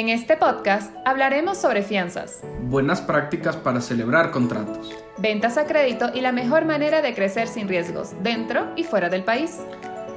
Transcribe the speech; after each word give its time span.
En 0.00 0.08
este 0.08 0.34
podcast 0.34 0.94
hablaremos 1.04 1.58
sobre 1.58 1.82
fianzas, 1.82 2.40
buenas 2.62 3.02
prácticas 3.02 3.54
para 3.54 3.82
celebrar 3.82 4.30
contratos, 4.30 4.94
ventas 5.18 5.58
a 5.58 5.66
crédito 5.66 6.06
y 6.14 6.22
la 6.22 6.32
mejor 6.32 6.64
manera 6.64 7.02
de 7.02 7.14
crecer 7.14 7.48
sin 7.48 7.68
riesgos 7.68 8.14
dentro 8.22 8.72
y 8.76 8.84
fuera 8.84 9.10
del 9.10 9.24
país. 9.24 9.58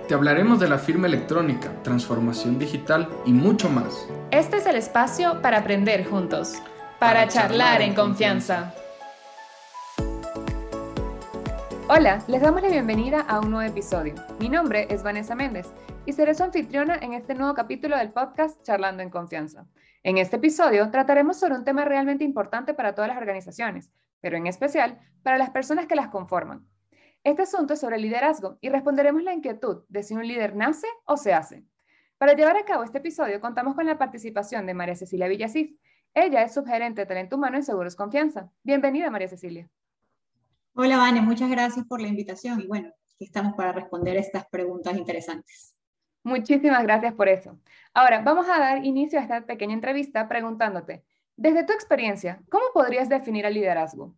Te 0.08 0.14
hablaremos 0.14 0.62
de 0.62 0.70
la 0.70 0.78
firma 0.78 1.08
electrónica, 1.08 1.70
transformación 1.84 2.58
digital 2.58 3.10
y 3.26 3.34
mucho 3.34 3.70
más. 3.70 4.08
Este 4.32 4.56
es 4.56 4.66
el 4.68 4.78
espacio 4.78 5.42
para 5.42 5.58
aprender 5.58 6.06
juntos, 6.06 6.54
para, 6.98 7.28
charlar, 7.28 7.82
en 7.82 7.94
confianza. 7.94 8.74
Hola, 11.90 12.24
les 12.30 12.42
damos 12.42 12.62
la 12.62 12.70
bienvenida 12.70 13.20
a 13.20 13.42
un 13.42 13.52
nuevo 13.52 13.70
episodio. 13.70 14.16
Mi 14.40 14.48
nombre 14.48 14.88
es 14.90 15.04
Vanessa 15.04 15.36
Méndez 15.36 15.68
y 16.06 16.12
seré 16.12 16.34
su 16.34 16.44
anfitriona 16.44 16.98
en 17.02 17.14
este 17.14 17.34
nuevo 17.34 17.54
capítulo 17.54 17.98
del 17.98 18.12
podcast 18.12 18.62
Charlando 18.64 19.02
en 19.04 19.10
Confianza. 19.10 19.66
En 20.04 20.18
este 20.18 20.36
episodio 20.36 20.92
trataremos 20.92 21.40
sobre 21.40 21.56
un 21.56 21.64
tema 21.64 21.86
realmente 21.86 22.26
importante 22.26 22.74
para 22.74 22.94
todas 22.94 23.08
las 23.08 23.18
organizaciones, 23.18 23.90
pero 24.20 24.36
en 24.36 24.48
especial 24.48 25.00
para 25.24 25.38
las 25.38 25.52
personas 25.52 25.88
que 25.88 25.96
las 25.96 26.10
conforman. 26.10 26.68
Este 27.24 27.44
asunto 27.44 27.74
es 27.74 27.80
sobre 27.80 28.00
liderazgo 28.00 28.58
y 28.60 28.68
responderemos 28.68 29.24
la 29.24 29.34
inquietud 29.34 29.84
de 29.88 30.04
si 30.04 30.14
un 30.14 30.28
líder 30.28 30.58
nace 30.58 30.88
o 31.06 31.16
se 31.16 31.34
hace. 31.34 31.64
Para 32.18 32.34
llevar 32.34 32.58
a 32.58 32.66
cabo 32.66 32.84
este 32.84 32.98
episodio 32.98 33.40
contamos 33.40 33.74
con 33.74 33.86
la 33.86 33.98
participación 33.98 34.66
de 34.66 34.74
María 34.74 34.96
Cecilia 34.96 35.30
Villasif. 35.30 35.72
Ella 36.14 36.44
es 36.44 36.54
subgerente 36.54 37.02
de 37.02 37.08
talento 37.08 37.38
humano 37.38 37.56
en 37.56 37.64
Seguros 37.64 37.96
Confianza. 37.96 38.52
Bienvenida, 38.62 39.10
María 39.10 39.30
Cecilia. 39.30 39.70
Hola, 40.74 40.98
Vane, 40.98 41.22
muchas 41.22 41.50
gracias 41.50 41.86
por 41.86 42.02
la 42.02 42.10
invitación 42.10 42.60
y 42.60 42.68
bueno, 42.68 42.92
estamos 43.20 43.54
para 43.54 43.72
responder 43.72 44.18
estas 44.18 44.46
preguntas 44.50 44.98
interesantes. 44.98 45.73
Muchísimas 46.24 46.84
gracias 46.84 47.14
por 47.14 47.28
eso. 47.28 47.60
Ahora, 47.94 48.22
vamos 48.22 48.48
a 48.50 48.58
dar 48.58 48.86
inicio 48.86 49.20
a 49.20 49.24
esta 49.24 49.46
pequeña 49.46 49.74
entrevista 49.74 50.28
preguntándote, 50.28 51.04
desde 51.36 51.66
tu 51.66 51.74
experiencia, 51.74 52.42
¿cómo 52.50 52.66
podrías 52.74 53.10
definir 53.10 53.46
el 53.46 53.56
liderazgo? 53.56 54.16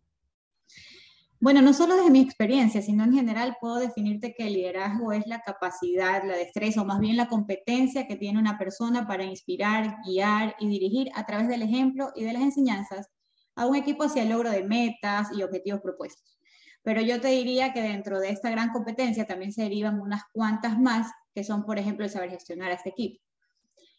Bueno, 1.40 1.60
no 1.60 1.72
solo 1.72 1.96
desde 1.96 2.10
mi 2.10 2.20
experiencia, 2.20 2.80
sino 2.80 3.04
en 3.04 3.12
general 3.12 3.56
puedo 3.60 3.76
definirte 3.76 4.34
que 4.34 4.46
el 4.46 4.54
liderazgo 4.54 5.12
es 5.12 5.26
la 5.26 5.40
capacidad, 5.40 6.24
la 6.24 6.36
destreza 6.36 6.80
o 6.80 6.84
más 6.84 6.98
bien 6.98 7.16
la 7.16 7.28
competencia 7.28 8.06
que 8.06 8.16
tiene 8.16 8.38
una 8.38 8.58
persona 8.58 9.06
para 9.06 9.24
inspirar, 9.24 9.96
guiar 10.06 10.56
y 10.58 10.68
dirigir 10.68 11.10
a 11.14 11.26
través 11.26 11.48
del 11.48 11.62
ejemplo 11.62 12.10
y 12.14 12.24
de 12.24 12.32
las 12.32 12.42
enseñanzas 12.42 13.10
a 13.54 13.66
un 13.66 13.76
equipo 13.76 14.04
hacia 14.04 14.22
el 14.22 14.30
logro 14.30 14.50
de 14.50 14.64
metas 14.64 15.28
y 15.36 15.42
objetivos 15.42 15.80
propuestos. 15.80 16.38
Pero 16.82 17.00
yo 17.00 17.20
te 17.20 17.28
diría 17.28 17.72
que 17.72 17.82
dentro 17.82 18.20
de 18.20 18.30
esta 18.30 18.50
gran 18.50 18.70
competencia 18.70 19.26
también 19.26 19.52
se 19.52 19.62
derivan 19.62 20.00
unas 20.00 20.22
cuantas 20.32 20.78
más 20.78 21.10
que 21.36 21.44
son, 21.44 21.66
por 21.66 21.78
ejemplo, 21.78 22.06
el 22.06 22.10
saber 22.10 22.30
gestionar 22.30 22.70
a 22.70 22.74
este 22.76 22.88
equipo. 22.88 23.22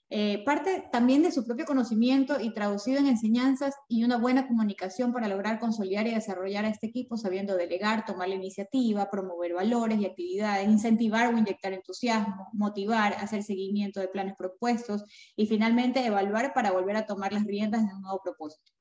Eh, 0.10 0.44
parte 0.44 0.90
también 0.92 1.22
de 1.22 1.32
su 1.32 1.46
propio 1.46 1.66
conocimiento 1.66 2.40
y 2.40 2.52
traducido 2.52 2.98
en 2.98 3.06
enseñanzas 3.06 3.76
y 3.88 4.04
una 4.04 4.18
buena 4.18 4.48
comunicación 4.48 5.14
para 5.14 5.28
lograr 5.28 5.60
consolidar 5.60 6.08
y 6.08 6.16
desarrollar 6.16 6.66
a 6.66 6.70
este 6.70 6.88
equipo, 6.88 7.16
sabiendo 7.16 7.56
delegar, 7.56 8.06
tomar 8.06 8.28
la 8.28 8.34
iniciativa, 8.34 9.12
promover 9.12 9.54
valores 9.54 10.00
y 10.00 10.08
actividades, 10.08 10.68
incentivar 10.68 11.32
o 11.32 11.38
inyectar 11.38 11.74
entusiasmo, 11.74 12.50
motivar, 12.54 13.14
hacer 13.14 13.44
seguimiento 13.44 14.00
de 14.00 14.08
planes 14.08 14.34
propuestos 14.36 15.04
y 15.36 15.46
finalmente 15.46 16.04
evaluar 16.04 16.56
para 16.56 16.72
volver 16.72 16.96
a 16.96 17.06
tomar 17.06 17.34
las 17.34 17.46
riendas 17.46 17.86
de 17.86 17.94
un 17.94 18.02
nuevo 18.02 18.20
propósito. 18.24 18.72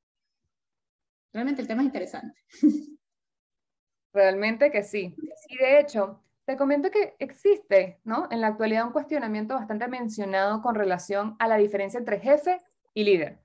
Realmente 1.31 1.61
el 1.61 1.69
tema 1.69 1.83
es 1.83 1.87
interesante. 1.89 2.41
Realmente 4.15 4.71
que 4.71 4.83
sí. 4.83 5.15
Y 5.51 5.59
de 5.59 5.81
hecho, 5.81 6.23
te 6.47 6.57
comento 6.57 6.91
que 6.91 7.17
existe, 7.19 8.01
¿no? 8.05 8.29
En 8.31 8.41
la 8.41 8.47
actualidad 8.47 8.87
un 8.87 8.93
cuestionamiento 8.93 9.55
bastante 9.55 9.89
mencionado 9.89 10.63
con 10.63 10.77
relación 10.77 11.35
a 11.41 11.49
la 11.49 11.57
diferencia 11.57 11.99
entre 11.99 12.21
jefe 12.21 12.61
y 12.95 13.03
líder. 13.03 13.41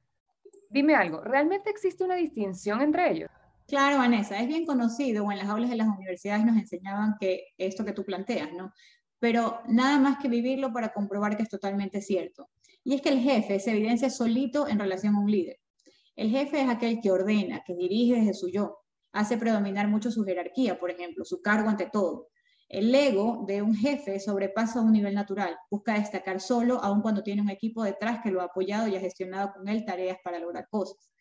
Dime 0.69 0.95
algo, 0.95 1.22
¿realmente 1.22 1.72
existe 1.72 2.03
una 2.03 2.16
distinción 2.16 2.79
entre 2.79 3.11
ellos? 3.11 3.29
Claro, 3.67 3.97
Vanessa, 3.97 4.40
es 4.40 4.47
bien 4.47 4.66
conocido, 4.66 5.25
o 5.25 5.31
en 5.31 5.40
las 5.40 5.50
aulas 5.50 5.72
de 5.72 5.78
las 5.78 5.88
universidades 5.88 6.45
nos 6.45 6.57
enseñaban 6.57 7.16
que 7.19 7.47
esto 7.57 7.84
que 7.84 7.94
tú 7.94 8.06
planteas, 8.06 8.53
¿no? 8.53 8.72
Pero 9.17 9.61
nada 9.67 9.97
más 10.00 10.17
que 10.19 10.29
vivirlo 10.29 10.72
para 10.72 10.94
comprobar 10.94 11.35
que 11.35 11.44
es 11.44 11.50
totalmente 11.50 12.01
cierto. 12.01 12.50
Y 12.84 12.94
es 12.94 13.01
que 13.01 13.09
el 13.09 13.19
jefe 13.19 13.59
se 13.59 13.72
evidencia 13.72 14.09
solito 14.09 14.67
en 14.67 14.78
relación 14.78 15.16
a 15.16 15.19
un 15.19 15.31
líder. 15.31 15.57
El 16.16 16.29
jefe 16.29 16.61
es 16.61 16.69
aquel 16.69 17.00
que 17.01 17.11
ordena, 17.11 17.63
que 17.66 17.73
dirige 17.73 18.19
desde 18.19 18.34
su 18.34 18.50
yo, 18.50 18.79
hace 19.11 19.38
predominar 19.38 19.88
mucho 19.88 20.11
su 20.11 20.23
jerarquía, 20.23 20.79
por 20.79 20.91
ejemplo, 20.91 21.25
su 21.25 21.41
cargo 21.41 21.69
ante 21.69 21.88
todo, 21.88 22.28
el 22.72 22.96
ego 22.96 23.44
de 23.46 23.62
un 23.62 23.76
jefe 23.76 24.18
sobrepasa 24.22 24.80
un 24.80 24.94
nivel 24.94 25.14
natural, 25.14 25.58
busca 25.70 25.96
destacar 25.96 26.40
solo, 26.40 26.82
aun 26.82 27.02
cuando 27.02 27.22
tiene 27.22 27.42
un 27.42 27.50
equipo 27.50 27.84
detrás 27.84 28.22
que 28.24 28.32
lo 28.32 28.40
ha 28.40 28.46
apoyado 28.46 28.88
y 28.88 28.96
ha 28.96 29.02
gestionado 29.02 29.52
con 29.54 29.68
él 29.68 29.84
tareas 29.84 30.18
para 30.24 30.40
lograr 30.40 30.70
cosas. 30.70 31.12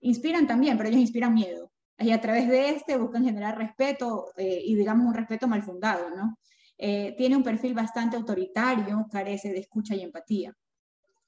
Inspiran 0.00 0.48
también, 0.48 0.76
pero 0.76 0.88
ellos 0.88 1.00
inspiran 1.00 1.34
miedo. 1.34 1.70
Y 2.00 2.10
a 2.10 2.20
través 2.20 2.48
de 2.48 2.70
este 2.70 2.96
buscan 2.96 3.24
generar 3.24 3.56
respeto 3.56 4.32
eh, 4.36 4.60
y 4.64 4.74
digamos 4.74 5.06
un 5.06 5.14
respeto 5.14 5.46
mal 5.46 5.62
fundado, 5.62 6.10
¿no? 6.10 6.36
Eh, 6.76 7.14
tiene 7.16 7.36
un 7.36 7.44
perfil 7.44 7.74
bastante 7.74 8.16
autoritario, 8.16 9.06
carece 9.08 9.52
de 9.52 9.60
escucha 9.60 9.94
y 9.94 10.02
empatía. 10.02 10.52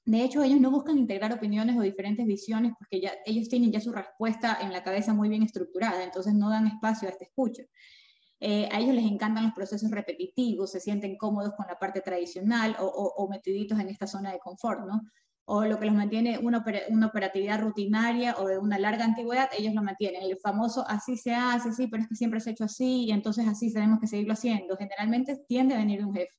De 0.03 0.21
hecho, 0.21 0.43
ellos 0.43 0.59
no 0.59 0.69
buscan 0.69 0.97
integrar 0.97 1.31
opiniones 1.31 1.77
o 1.77 1.81
diferentes 1.81 2.25
visiones 2.25 2.73
porque 2.77 2.99
ya, 2.99 3.13
ellos 3.25 3.47
tienen 3.47 3.71
ya 3.71 3.79
su 3.79 3.93
respuesta 3.93 4.57
en 4.61 4.73
la 4.73 4.83
cabeza 4.83 5.13
muy 5.13 5.29
bien 5.29 5.43
estructurada, 5.43 6.03
entonces 6.03 6.33
no 6.33 6.49
dan 6.49 6.67
espacio 6.67 7.07
a 7.07 7.11
esta 7.11 7.23
escucha. 7.23 7.63
Eh, 8.43 8.67
a 8.71 8.79
ellos 8.79 8.95
les 8.95 9.05
encantan 9.05 9.43
los 9.43 9.53
procesos 9.53 9.91
repetitivos, 9.91 10.71
se 10.71 10.79
sienten 10.79 11.15
cómodos 11.15 11.53
con 11.55 11.67
la 11.67 11.77
parte 11.77 12.01
tradicional 12.01 12.75
o, 12.79 13.27
metiditos 13.29 13.79
en 13.79 13.89
esta 13.89 14.07
zona 14.07 14.31
de 14.31 14.39
confort, 14.39 14.81
¿no? 14.87 15.03
O 15.45 15.63
lo 15.63 15.77
que 15.77 15.85
los 15.85 15.93
mantiene 15.93 16.39
una, 16.39 16.65
una, 16.89 17.07
operatividad 17.07 17.61
rutinaria 17.61 18.35
o 18.39 18.47
de 18.47 18.57
una 18.57 18.79
larga 18.79 19.05
antigüedad, 19.05 19.47
ellos 19.55 19.75
lo 19.75 19.83
mantienen. 19.83 20.23
El 20.23 20.37
famoso 20.37 20.83
así 20.87 21.17
se 21.17 21.35
hace, 21.35 21.71
sí, 21.71 21.85
pero 21.85 22.01
es 22.01 22.09
que 22.09 22.15
siempre 22.15 22.39
se 22.39 22.49
ha 22.49 22.53
hecho 22.53 22.63
así 22.63 23.05
y 23.05 23.11
entonces 23.11 23.47
así 23.47 23.71
tenemos 23.71 23.99
que 23.99 24.07
seguirlo 24.07 24.33
haciendo. 24.33 24.75
Generalmente 24.75 25.43
tiende 25.47 25.75
a 25.75 25.77
venir 25.77 26.03
un 26.03 26.13
jefe. 26.13 26.35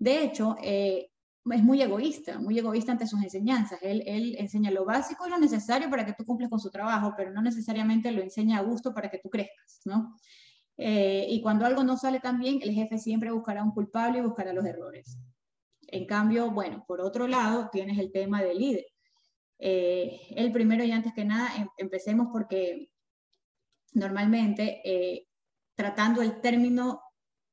De 0.00 0.24
hecho, 0.24 0.56
eh, 0.60 1.08
es 1.52 1.62
muy 1.62 1.82
egoísta, 1.82 2.40
muy 2.40 2.58
egoísta 2.58 2.90
ante 2.90 3.06
sus 3.06 3.22
enseñanzas. 3.22 3.78
Él, 3.82 4.02
él, 4.06 4.34
enseña 4.38 4.72
lo 4.72 4.84
básico 4.84 5.24
y 5.26 5.30
lo 5.30 5.38
necesario 5.38 5.88
para 5.88 6.04
que 6.04 6.14
tú 6.14 6.24
cumplas 6.24 6.50
con 6.50 6.58
su 6.58 6.70
trabajo, 6.70 7.14
pero 7.16 7.30
no 7.30 7.42
necesariamente 7.42 8.10
lo 8.10 8.22
enseña 8.22 8.58
a 8.58 8.62
gusto 8.62 8.92
para 8.92 9.08
que 9.08 9.18
tú 9.18 9.30
crezcas, 9.30 9.82
¿no? 9.84 10.16
Eh, 10.84 11.26
y 11.28 11.40
cuando 11.40 11.64
algo 11.64 11.84
no 11.84 11.96
sale 11.96 12.18
tan 12.18 12.40
bien, 12.40 12.58
el 12.60 12.72
jefe 12.72 12.98
siempre 12.98 13.30
buscará 13.30 13.62
un 13.62 13.70
culpable 13.70 14.18
y 14.18 14.22
buscará 14.22 14.52
los 14.52 14.64
errores. 14.64 15.16
En 15.86 16.06
cambio, 16.06 16.50
bueno, 16.50 16.84
por 16.88 17.00
otro 17.00 17.28
lado, 17.28 17.68
tienes 17.70 17.98
el 17.98 18.10
tema 18.10 18.42
del 18.42 18.58
líder. 18.58 18.86
Eh, 19.60 20.20
el 20.34 20.50
primero 20.50 20.82
y 20.82 20.90
antes 20.90 21.12
que 21.14 21.24
nada, 21.24 21.54
em, 21.56 21.68
empecemos 21.76 22.28
porque 22.32 22.90
normalmente 23.92 24.80
eh, 24.84 25.28
tratando 25.76 26.20
el 26.20 26.40
término, 26.40 27.00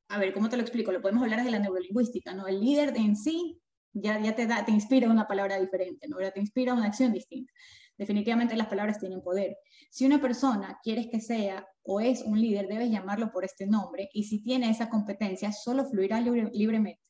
a 0.08 0.18
ver, 0.18 0.34
¿cómo 0.34 0.50
te 0.50 0.58
lo 0.58 0.64
explico? 0.64 0.92
Lo 0.92 1.02
podemos 1.02 1.22
hablar 1.22 1.40
desde 1.40 1.52
la 1.52 1.60
neurolingüística, 1.60 2.34
¿no? 2.34 2.48
El 2.48 2.60
líder 2.60 2.98
en 2.98 3.16
sí 3.16 3.62
ya, 3.94 4.20
ya 4.20 4.36
te, 4.36 4.48
da, 4.48 4.66
te 4.66 4.72
inspira 4.72 5.08
una 5.08 5.28
palabra 5.28 5.60
diferente, 5.60 6.08
¿no? 6.08 6.18
te 6.18 6.40
inspira 6.40 6.74
una 6.74 6.88
acción 6.88 7.14
distinta. 7.14 7.54
Definitivamente 8.00 8.56
las 8.56 8.68
palabras 8.68 8.98
tienen 8.98 9.22
poder. 9.22 9.58
Si 9.92 10.06
una 10.06 10.22
persona 10.22 10.80
quieres 10.82 11.08
que 11.12 11.20
sea 11.20 11.68
o 11.84 12.00
es 12.00 12.24
un 12.24 12.40
líder, 12.42 12.68
debes 12.68 12.90
llamarlo 12.90 13.30
por 13.32 13.44
este 13.44 13.68
nombre 13.68 14.10
y 14.14 14.24
si 14.24 14.42
tiene 14.42 14.70
esa 14.70 14.90
competencia, 14.90 15.52
solo 15.52 15.86
fluirá 15.86 16.22
libremente. 16.22 17.02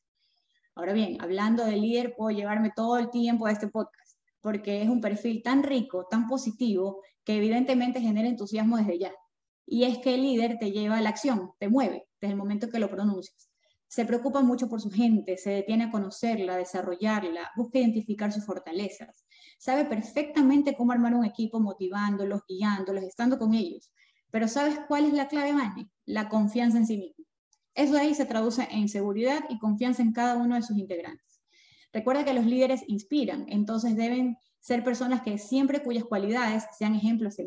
Ahora 0.74 0.92
bien, 0.92 1.16
hablando 1.20 1.64
de 1.64 1.76
líder, 1.76 2.14
puedo 2.16 2.36
llevarme 2.36 2.72
todo 2.74 2.98
el 2.98 3.08
tiempo 3.08 3.46
a 3.46 3.52
este 3.52 3.68
podcast 3.68 4.18
porque 4.40 4.82
es 4.82 4.88
un 4.88 5.00
perfil 5.00 5.42
tan 5.42 5.62
rico, 5.62 6.06
tan 6.10 6.26
positivo, 6.26 7.02
que 7.24 7.36
evidentemente 7.36 8.00
genera 8.00 8.28
entusiasmo 8.28 8.78
desde 8.78 8.98
ya. 8.98 9.12
Y 9.66 9.84
es 9.84 9.98
que 9.98 10.14
el 10.14 10.22
líder 10.22 10.58
te 10.58 10.72
lleva 10.72 10.98
a 10.98 11.00
la 11.00 11.10
acción, 11.10 11.52
te 11.58 11.68
mueve 11.68 12.06
desde 12.20 12.32
el 12.32 12.38
momento 12.38 12.68
que 12.68 12.78
lo 12.78 12.90
pronuncias. 12.90 13.49
Se 13.90 14.04
preocupa 14.04 14.40
mucho 14.40 14.68
por 14.68 14.80
su 14.80 14.88
gente, 14.88 15.36
se 15.36 15.50
detiene 15.50 15.82
a 15.84 15.90
conocerla, 15.90 16.56
desarrollarla, 16.56 17.50
busca 17.56 17.80
identificar 17.80 18.32
sus 18.32 18.46
fortalezas, 18.46 19.26
sabe 19.58 19.84
perfectamente 19.84 20.76
cómo 20.76 20.92
armar 20.92 21.12
un 21.12 21.24
equipo 21.24 21.58
motivándolos, 21.58 22.42
guiándolos, 22.48 23.02
estando 23.02 23.36
con 23.36 23.52
ellos. 23.52 23.92
Pero 24.30 24.46
¿sabes 24.46 24.78
cuál 24.86 25.06
es 25.06 25.12
la 25.12 25.26
clave, 25.26 25.52
Manny? 25.52 25.90
La 26.04 26.28
confianza 26.28 26.78
en 26.78 26.86
sí 26.86 26.98
mismo. 26.98 27.24
Eso 27.74 27.96
ahí 27.96 28.14
se 28.14 28.26
traduce 28.26 28.68
en 28.70 28.88
seguridad 28.88 29.40
y 29.48 29.58
confianza 29.58 30.02
en 30.02 30.12
cada 30.12 30.36
uno 30.36 30.54
de 30.54 30.62
sus 30.62 30.78
integrantes. 30.78 31.42
Recuerda 31.92 32.24
que 32.24 32.32
los 32.32 32.46
líderes 32.46 32.84
inspiran, 32.86 33.46
entonces 33.48 33.96
deben 33.96 34.36
ser 34.60 34.84
personas 34.84 35.22
que 35.22 35.36
siempre 35.36 35.82
cuyas 35.82 36.04
cualidades 36.04 36.64
sean 36.78 36.94
ejemplos 36.94 37.40
a. 37.40 37.42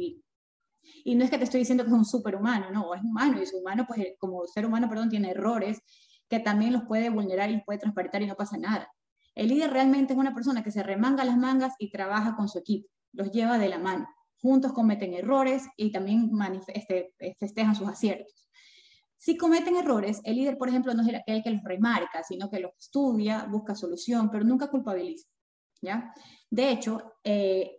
Y 1.05 1.15
no 1.15 1.23
es 1.23 1.29
que 1.29 1.37
te 1.37 1.45
estoy 1.45 1.61
diciendo 1.61 1.85
que 1.85 1.89
es 1.89 1.95
un 1.95 2.03
superhumano, 2.03 2.69
no, 2.69 2.93
es 2.93 3.01
humano 3.01 3.39
y 3.39 3.43
es 3.43 3.53
humano, 3.53 3.85
pues 3.87 4.05
como 4.19 4.45
ser 4.45 4.65
humano, 4.65 4.89
perdón, 4.89 5.09
tiene 5.09 5.31
errores 5.31 5.81
que 6.29 6.39
también 6.39 6.73
los 6.73 6.83
puede 6.83 7.09
vulnerar 7.09 7.51
y 7.51 7.61
puede 7.61 7.79
transparentar 7.79 8.21
y 8.21 8.27
no 8.27 8.35
pasa 8.35 8.57
nada. 8.57 8.89
El 9.35 9.49
líder 9.49 9.71
realmente 9.71 10.13
es 10.13 10.19
una 10.19 10.33
persona 10.33 10.63
que 10.63 10.71
se 10.71 10.83
remanga 10.83 11.23
las 11.23 11.37
mangas 11.37 11.73
y 11.79 11.89
trabaja 11.91 12.35
con 12.35 12.47
su 12.47 12.59
equipo, 12.59 12.89
los 13.13 13.31
lleva 13.31 13.57
de 13.57 13.69
la 13.69 13.79
mano. 13.79 14.07
Juntos 14.41 14.73
cometen 14.73 15.13
errores 15.13 15.63
y 15.77 15.91
también 15.91 16.31
este, 16.67 17.13
festejan 17.39 17.75
sus 17.75 17.87
aciertos. 17.87 18.47
Si 19.17 19.37
cometen 19.37 19.77
errores, 19.77 20.19
el 20.25 20.35
líder, 20.35 20.57
por 20.57 20.67
ejemplo, 20.67 20.93
no 20.93 21.01
es 21.01 21.21
el 21.25 21.43
que 21.43 21.49
los 21.49 21.63
remarca, 21.63 22.23
sino 22.23 22.49
que 22.49 22.59
los 22.59 22.71
estudia, 22.77 23.45
busca 23.45 23.73
solución, 23.73 24.29
pero 24.29 24.43
nunca 24.43 24.67
culpabiliza. 24.67 25.27
¿ya? 25.81 26.13
De 26.49 26.71
hecho, 26.71 27.13
eh, 27.23 27.77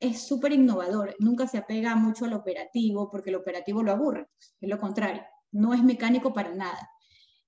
es 0.00 0.26
súper 0.26 0.52
innovador, 0.52 1.14
nunca 1.18 1.46
se 1.46 1.58
apega 1.58 1.94
mucho 1.94 2.24
al 2.24 2.32
operativo 2.32 3.10
porque 3.10 3.30
el 3.30 3.36
operativo 3.36 3.82
lo 3.82 3.92
aburre, 3.92 4.28
es 4.60 4.68
lo 4.68 4.78
contrario, 4.78 5.22
no 5.52 5.74
es 5.74 5.82
mecánico 5.82 6.32
para 6.32 6.54
nada. 6.54 6.90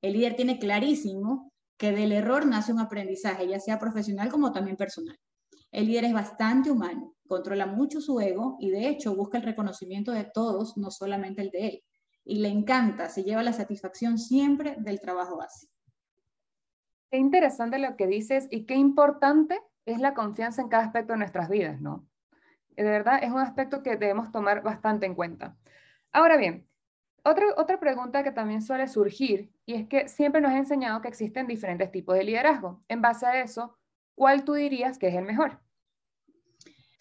El 0.02 0.14
líder 0.14 0.34
tiene 0.34 0.58
clarísimo 0.58 1.52
que 1.78 1.92
del 1.92 2.12
error 2.12 2.44
nace 2.44 2.72
un 2.72 2.80
aprendizaje, 2.80 3.48
ya 3.48 3.60
sea 3.60 3.78
profesional 3.78 4.28
como 4.28 4.52
también 4.52 4.76
personal. 4.76 5.16
El 5.70 5.86
líder 5.86 6.04
es 6.04 6.12
bastante 6.12 6.70
humano, 6.70 7.14
controla 7.26 7.66
mucho 7.66 8.00
su 8.00 8.20
ego 8.20 8.56
y 8.60 8.70
de 8.70 8.88
hecho 8.88 9.16
busca 9.16 9.38
el 9.38 9.44
reconocimiento 9.44 10.12
de 10.12 10.24
todos, 10.24 10.76
no 10.76 10.90
solamente 10.90 11.40
el 11.40 11.50
de 11.50 11.66
él. 11.68 11.84
Y 12.24 12.40
le 12.40 12.48
encanta, 12.48 13.08
se 13.08 13.24
lleva 13.24 13.42
la 13.42 13.52
satisfacción 13.52 14.18
siempre 14.18 14.76
del 14.78 15.00
trabajo 15.00 15.38
base. 15.38 15.68
Qué 17.10 17.18
interesante 17.18 17.78
lo 17.78 17.96
que 17.96 18.06
dices 18.06 18.48
y 18.50 18.64
qué 18.66 18.74
importante 18.74 19.60
es 19.86 19.98
la 19.98 20.14
confianza 20.14 20.62
en 20.62 20.68
cada 20.68 20.84
aspecto 20.84 21.14
de 21.14 21.18
nuestras 21.18 21.48
vidas, 21.48 21.80
¿no? 21.80 22.06
De 22.76 22.84
verdad, 22.84 23.22
es 23.22 23.30
un 23.30 23.38
aspecto 23.38 23.82
que 23.82 23.96
debemos 23.96 24.30
tomar 24.30 24.62
bastante 24.62 25.06
en 25.06 25.14
cuenta. 25.14 25.56
Ahora 26.12 26.36
bien, 26.36 26.66
otra, 27.24 27.46
otra 27.56 27.78
pregunta 27.78 28.22
que 28.22 28.32
también 28.32 28.62
suele 28.62 28.88
surgir 28.88 29.52
y 29.64 29.74
es 29.74 29.88
que 29.88 30.08
siempre 30.08 30.40
nos 30.40 30.52
ha 30.52 30.58
enseñado 30.58 31.00
que 31.00 31.08
existen 31.08 31.46
diferentes 31.46 31.90
tipos 31.90 32.16
de 32.16 32.24
liderazgo. 32.24 32.82
En 32.88 33.00
base 33.00 33.26
a 33.26 33.40
eso, 33.40 33.78
¿cuál 34.14 34.44
tú 34.44 34.54
dirías 34.54 34.98
que 34.98 35.08
es 35.08 35.14
el 35.14 35.24
mejor? 35.24 35.60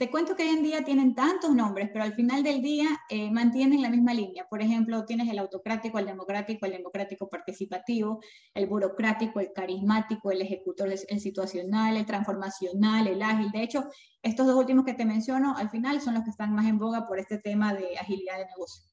Te 0.02 0.10
cuento 0.10 0.36
que 0.36 0.42
hoy 0.42 0.50
en 0.50 0.64
día 0.64 0.84
tienen 0.84 1.14
tantos 1.14 1.54
nombres, 1.54 1.92
pero 1.94 2.04
al 2.04 2.16
final 2.16 2.42
del 2.42 2.64
día 2.64 2.88
eh, 3.08 3.30
mantienen 3.30 3.84
la 3.84 3.90
misma 3.90 4.16
línea. 4.16 4.48
Por 4.50 4.60
ejemplo, 4.60 5.06
tienes 5.06 5.30
el 5.30 5.38
autocrático, 5.38 6.00
el 6.00 6.08
democrático, 6.08 6.66
el 6.66 6.72
democrático 6.72 7.30
participativo, 7.30 8.20
el 8.56 8.66
burocrático, 8.66 9.40
el 9.40 9.54
carismático, 9.54 10.32
el 10.32 10.42
ejecutor, 10.42 10.90
el 10.90 11.20
situacional, 11.20 11.98
el 11.98 12.08
transformacional, 12.08 13.06
el 13.06 13.22
ágil. 13.22 13.52
De 13.52 13.62
hecho, 13.62 13.86
estos 14.24 14.48
dos 14.48 14.56
últimos 14.56 14.86
que 14.86 14.96
te 14.96 15.06
menciono, 15.06 15.56
al 15.56 15.70
final 15.70 16.02
son 16.02 16.16
los 16.16 16.24
que 16.24 16.32
están 16.32 16.52
más 16.56 16.66
en 16.66 16.80
boga 16.80 17.06
por 17.06 17.20
este 17.20 17.38
tema 17.38 17.76
de 17.76 17.96
agilidad 18.00 18.40
de 18.40 18.48
negocio. 18.48 18.91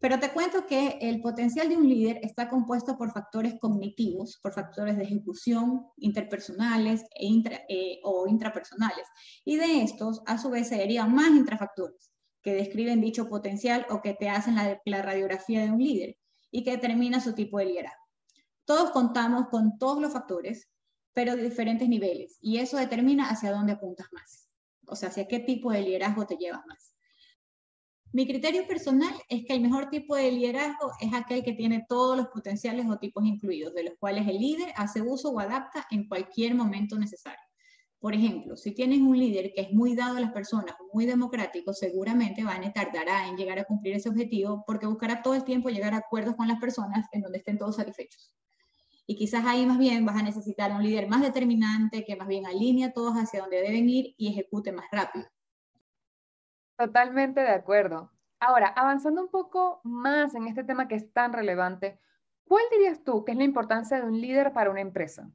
Pero 0.00 0.20
te 0.20 0.30
cuento 0.30 0.66
que 0.66 0.98
el 1.00 1.20
potencial 1.20 1.68
de 1.68 1.76
un 1.76 1.88
líder 1.88 2.20
está 2.22 2.48
compuesto 2.48 2.96
por 2.96 3.12
factores 3.12 3.54
cognitivos, 3.58 4.38
por 4.42 4.52
factores 4.52 4.96
de 4.96 5.04
ejecución 5.04 5.86
interpersonales 5.96 7.02
e 7.14 7.26
eh, 7.68 8.00
o 8.04 8.26
intrapersonales. 8.28 9.06
Y 9.44 9.56
de 9.56 9.82
estos, 9.82 10.22
a 10.26 10.38
su 10.38 10.50
vez, 10.50 10.68
se 10.68 10.76
derivan 10.76 11.14
más 11.14 11.30
intrafactores 11.30 12.12
que 12.42 12.54
describen 12.54 13.00
dicho 13.00 13.28
potencial 13.28 13.86
o 13.90 14.00
que 14.00 14.14
te 14.14 14.28
hacen 14.28 14.54
la, 14.54 14.80
la 14.84 15.02
radiografía 15.02 15.62
de 15.62 15.70
un 15.70 15.82
líder 15.82 16.16
y 16.50 16.62
que 16.62 16.72
determina 16.72 17.20
su 17.20 17.34
tipo 17.34 17.58
de 17.58 17.66
liderazgo. 17.66 18.02
Todos 18.64 18.90
contamos 18.90 19.48
con 19.48 19.78
todos 19.78 20.00
los 20.00 20.12
factores, 20.12 20.68
pero 21.12 21.36
de 21.36 21.42
diferentes 21.42 21.88
niveles, 21.88 22.38
y 22.40 22.58
eso 22.58 22.76
determina 22.76 23.28
hacia 23.30 23.50
dónde 23.50 23.72
apuntas 23.72 24.06
más, 24.12 24.48
o 24.86 24.94
sea, 24.94 25.08
hacia 25.08 25.26
qué 25.26 25.40
tipo 25.40 25.72
de 25.72 25.82
liderazgo 25.82 26.26
te 26.26 26.36
llevas 26.36 26.64
más. 26.66 26.87
Mi 28.18 28.26
criterio 28.26 28.66
personal 28.66 29.14
es 29.28 29.44
que 29.44 29.54
el 29.54 29.60
mejor 29.60 29.90
tipo 29.90 30.16
de 30.16 30.32
liderazgo 30.32 30.90
es 30.98 31.14
aquel 31.14 31.44
que 31.44 31.52
tiene 31.52 31.86
todos 31.88 32.16
los 32.16 32.26
potenciales 32.26 32.84
o 32.90 32.98
tipos 32.98 33.24
incluidos, 33.24 33.72
de 33.74 33.84
los 33.84 33.94
cuales 33.96 34.26
el 34.26 34.38
líder 34.38 34.72
hace 34.74 35.00
uso 35.00 35.30
o 35.30 35.38
adapta 35.38 35.86
en 35.92 36.08
cualquier 36.08 36.56
momento 36.56 36.98
necesario. 36.98 37.38
Por 38.00 38.16
ejemplo, 38.16 38.56
si 38.56 38.72
tienes 38.72 38.98
un 39.02 39.16
líder 39.16 39.52
que 39.54 39.60
es 39.60 39.72
muy 39.72 39.94
dado 39.94 40.16
a 40.16 40.20
las 40.20 40.32
personas, 40.32 40.74
muy 40.92 41.06
democrático, 41.06 41.72
seguramente 41.72 42.42
van 42.42 42.64
a 42.64 42.72
tardará 42.72 43.28
en 43.28 43.36
llegar 43.36 43.60
a 43.60 43.64
cumplir 43.64 43.94
ese 43.94 44.08
objetivo 44.08 44.64
porque 44.66 44.86
buscará 44.86 45.22
todo 45.22 45.34
el 45.34 45.44
tiempo 45.44 45.68
llegar 45.68 45.94
a 45.94 45.98
acuerdos 45.98 46.34
con 46.34 46.48
las 46.48 46.58
personas 46.58 47.06
en 47.12 47.22
donde 47.22 47.38
estén 47.38 47.56
todos 47.56 47.76
satisfechos. 47.76 48.34
Y 49.06 49.14
quizás 49.14 49.44
ahí 49.46 49.64
más 49.64 49.78
bien 49.78 50.04
vas 50.04 50.16
a 50.16 50.24
necesitar 50.24 50.72
un 50.72 50.82
líder 50.82 51.06
más 51.06 51.22
determinante 51.22 52.04
que 52.04 52.16
más 52.16 52.26
bien 52.26 52.46
alinee 52.46 52.86
a 52.86 52.92
todos 52.92 53.14
hacia 53.14 53.42
donde 53.42 53.62
deben 53.62 53.88
ir 53.88 54.12
y 54.18 54.26
ejecute 54.26 54.72
más 54.72 54.86
rápido. 54.90 55.28
Totalmente 56.78 57.40
de 57.40 57.50
acuerdo. 57.50 58.12
Ahora, 58.38 58.68
avanzando 58.68 59.20
un 59.20 59.28
poco 59.28 59.80
más 59.82 60.36
en 60.36 60.46
este 60.46 60.62
tema 60.62 60.86
que 60.86 60.94
es 60.94 61.12
tan 61.12 61.32
relevante, 61.32 61.98
¿cuál 62.44 62.62
dirías 62.70 63.02
tú 63.02 63.24
que 63.24 63.32
es 63.32 63.38
la 63.38 63.42
importancia 63.42 64.00
de 64.00 64.06
un 64.06 64.20
líder 64.20 64.52
para 64.52 64.70
una 64.70 64.80
empresa? 64.80 65.28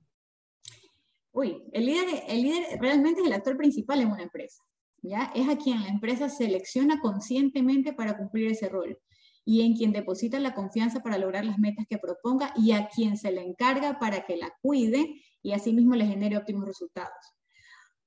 Uy, 1.33 1.61
el 1.73 1.85
líder, 1.85 2.23
el 2.29 2.41
líder 2.43 2.79
realmente 2.79 3.19
es 3.19 3.27
el 3.27 3.33
actor 3.33 3.57
principal 3.57 3.99
en 3.99 4.11
una 4.11 4.23
empresa. 4.23 4.63
¿ya? 5.01 5.33
Es 5.35 5.49
a 5.49 5.57
quien 5.57 5.81
la 5.81 5.89
empresa 5.89 6.29
selecciona 6.29 7.01
conscientemente 7.01 7.91
para 7.91 8.17
cumplir 8.17 8.49
ese 8.49 8.69
rol 8.69 8.97
y 9.43 9.65
en 9.65 9.75
quien 9.75 9.91
deposita 9.91 10.39
la 10.39 10.53
confianza 10.53 11.01
para 11.01 11.17
lograr 11.17 11.43
las 11.43 11.59
metas 11.59 11.85
que 11.89 11.97
proponga 11.97 12.53
y 12.55 12.71
a 12.71 12.87
quien 12.87 13.17
se 13.17 13.31
le 13.31 13.41
encarga 13.41 13.99
para 13.99 14.25
que 14.25 14.37
la 14.37 14.53
cuide 14.61 15.21
y 15.41 15.51
asimismo 15.51 15.95
le 15.95 16.05
genere 16.05 16.37
óptimos 16.37 16.65
resultados. 16.65 17.35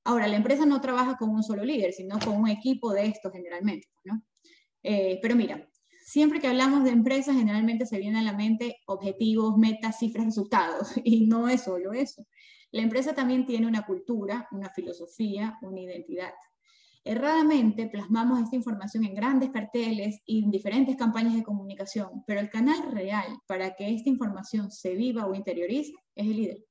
Ahora, 0.07 0.29
la 0.29 0.37
empresa 0.37 0.65
no 0.65 0.81
trabaja 0.81 1.17
con 1.17 1.31
un 1.31 1.43
solo 1.43 1.65
líder, 1.65 1.93
sino 1.93 2.21
con 2.21 2.37
un 2.37 2.49
equipo 2.49 2.93
de 2.93 3.07
estos 3.07 3.33
generalmente, 3.33 3.89
¿no? 4.05 4.23
Eh, 4.85 5.19
pero 5.21 5.35
mira, 5.35 5.69
siempre 6.05 6.39
que 6.39 6.47
hablamos 6.47 6.85
de 6.85 6.91
empresas, 6.91 7.35
generalmente 7.35 7.87
se 7.87 7.99
viene 7.99 8.21
a 8.21 8.23
la 8.23 8.33
mente 8.33 8.77
objetivos, 8.87 9.59
metas, 9.59 9.99
cifras, 9.99 10.27
resultados, 10.27 10.93
y 11.05 11.27
no 11.27 11.49
es 11.49 11.63
solo 11.63 11.93
eso. 11.93 12.25
La 12.71 12.83
empresa 12.83 13.17
también 13.17 13.47
tiene 13.47 13.67
una 13.67 13.85
cultura, 13.85 14.47
una 14.53 14.71
filosofía, 14.71 15.59
una 15.63 15.81
identidad. 15.81 16.33
Erradamente 17.03 17.89
plasmamos 17.89 18.41
esta 18.41 18.55
información 18.55 19.05
en 19.05 19.15
grandes 19.15 19.51
carteles 19.51 20.21
y 20.25 20.45
en 20.45 20.53
diferentes 20.53 20.95
campañas 20.95 21.35
de 21.35 21.43
comunicación, 21.43 22.23
pero 22.29 22.39
el 22.39 22.51
canal 22.51 22.93
real 22.93 23.27
para 23.49 23.75
que 23.75 23.93
esta 23.93 24.09
información 24.09 24.71
se 24.71 24.95
viva 24.95 25.27
o 25.27 25.35
interiorice 25.35 25.95
es 26.15 26.27
el 26.27 26.37
líder. 26.37 26.65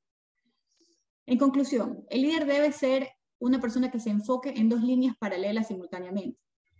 En 1.26 1.38
conclusión, 1.38 2.06
el 2.10 2.22
líder 2.22 2.46
debe 2.46 2.72
ser 2.72 3.10
una 3.46 3.62
persona 3.62 3.92
que 3.92 4.00
se 4.00 4.10
enfoque 4.10 4.54
en 4.58 4.70
dos 4.70 4.82
líneas 4.82 5.16
paralelas 5.20 5.68
simultáneamente, 5.68 6.40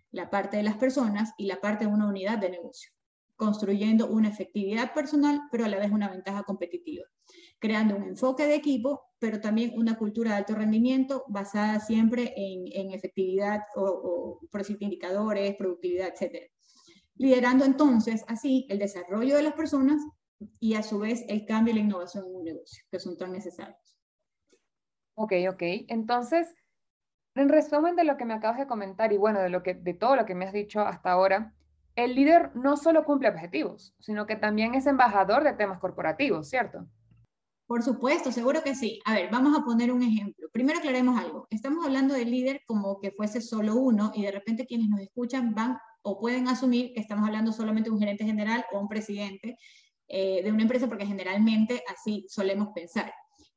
la 0.10 0.32
parte 0.32 0.58
de 0.58 0.64
las 0.64 0.78
personas 0.78 1.34
y 1.38 1.46
la 1.46 1.62
parte 1.62 1.86
de 1.86 1.92
una 1.92 2.08
unidad 2.08 2.40
de 2.40 2.50
negocio, 2.50 2.92
construyendo 3.36 4.08
una 4.08 4.30
efectividad 4.30 4.92
personal, 4.94 5.42
pero 5.52 5.66
a 5.66 5.68
la 5.68 5.78
vez 5.78 5.92
una 5.92 6.10
ventaja 6.10 6.42
competitiva, 6.42 7.06
creando 7.60 7.96
un 7.96 8.04
enfoque 8.04 8.48
de 8.48 8.56
equipo, 8.56 9.04
pero 9.20 9.40
también 9.40 9.74
una 9.76 9.96
cultura 9.96 10.32
de 10.32 10.38
alto 10.38 10.56
rendimiento 10.56 11.24
basada 11.28 11.80
siempre 11.80 12.34
en, 12.36 12.92
efectividad 12.92 13.62
o, 13.76 14.40
por 14.52 14.62
decir, 14.62 14.78
indicadores, 14.80 15.56
productividad, 15.58 16.14
etc. 16.20 16.52
Liderando 17.16 17.64
entonces 17.64 18.24
así 18.28 18.66
el 18.70 18.80
desarrollo 18.80 19.36
de 19.36 19.44
las 19.44 19.54
personas 19.54 20.02
y 20.60 20.74
a 20.74 20.82
su 20.82 20.98
vez 20.98 21.26
el 21.28 21.46
cambio 21.46 21.74
y 21.74 21.78
la 21.78 21.84
innovación 21.84 22.26
en 22.26 22.36
un 22.36 22.44
negocio, 22.44 22.84
que 22.90 23.00
son 23.00 23.18
tan 23.18 23.34
necesarios. 23.34 23.95
Ok, 25.16 25.34
ok. 25.50 25.62
Entonces, 25.88 26.54
en 27.36 27.50
resumen 27.50 27.96
de 27.96 28.04
lo 28.04 28.18
que 28.18 28.26
me 28.26 28.34
acabas 28.34 28.60
de 28.60 28.68
comentar 28.68 29.12
y 29.12 29.18
bueno, 29.18 29.42
de, 29.42 29.50
lo 29.50 29.64
que, 29.64 29.74
de 29.74 29.94
todo 29.94 30.16
lo 30.16 30.26
que 30.26 30.36
me 30.36 30.46
has 30.46 30.54
dicho 30.54 30.82
hasta 30.82 31.12
ahora, 31.12 31.54
el 31.96 32.16
líder 32.16 32.56
no 32.56 32.78
solo 32.78 33.06
cumple 33.06 33.30
objetivos, 33.30 33.96
sino 34.00 34.26
que 34.26 34.36
también 34.36 34.76
es 34.76 34.86
embajador 34.86 35.44
de 35.44 35.54
temas 35.54 35.80
corporativos, 35.80 36.50
¿cierto? 36.50 36.86
Por 37.68 37.82
supuesto, 37.82 38.32
seguro 38.32 38.62
que 38.62 38.76
sí. 38.76 39.00
A 39.06 39.14
ver, 39.14 39.30
vamos 39.32 39.58
a 39.58 39.64
poner 39.64 39.92
un 39.92 40.04
ejemplo. 40.04 40.48
Primero 40.52 40.80
aclaremos 40.80 41.20
algo. 41.20 41.48
Estamos 41.50 41.84
hablando 41.84 42.14
del 42.14 42.30
líder 42.30 42.62
como 42.68 43.00
que 43.00 43.12
fuese 43.12 43.42
solo 43.42 43.76
uno 43.76 44.12
y 44.14 44.24
de 44.24 44.32
repente 44.32 44.68
quienes 44.68 44.88
nos 44.88 45.00
escuchan 45.00 45.56
van 45.56 45.78
o 46.04 46.20
pueden 46.20 46.48
asumir 46.48 46.94
que 46.94 47.00
estamos 47.00 47.26
hablando 47.26 47.52
solamente 47.52 47.90
de 47.90 47.96
un 47.96 48.00
gerente 48.00 48.24
general 48.24 48.64
o 48.72 48.80
un 48.80 48.88
presidente 48.88 49.58
eh, 50.08 50.44
de 50.44 50.52
una 50.52 50.62
empresa 50.62 50.88
porque 50.88 51.08
generalmente 51.08 51.82
así 51.88 52.26
solemos 52.30 52.68
pensar, 52.76 53.12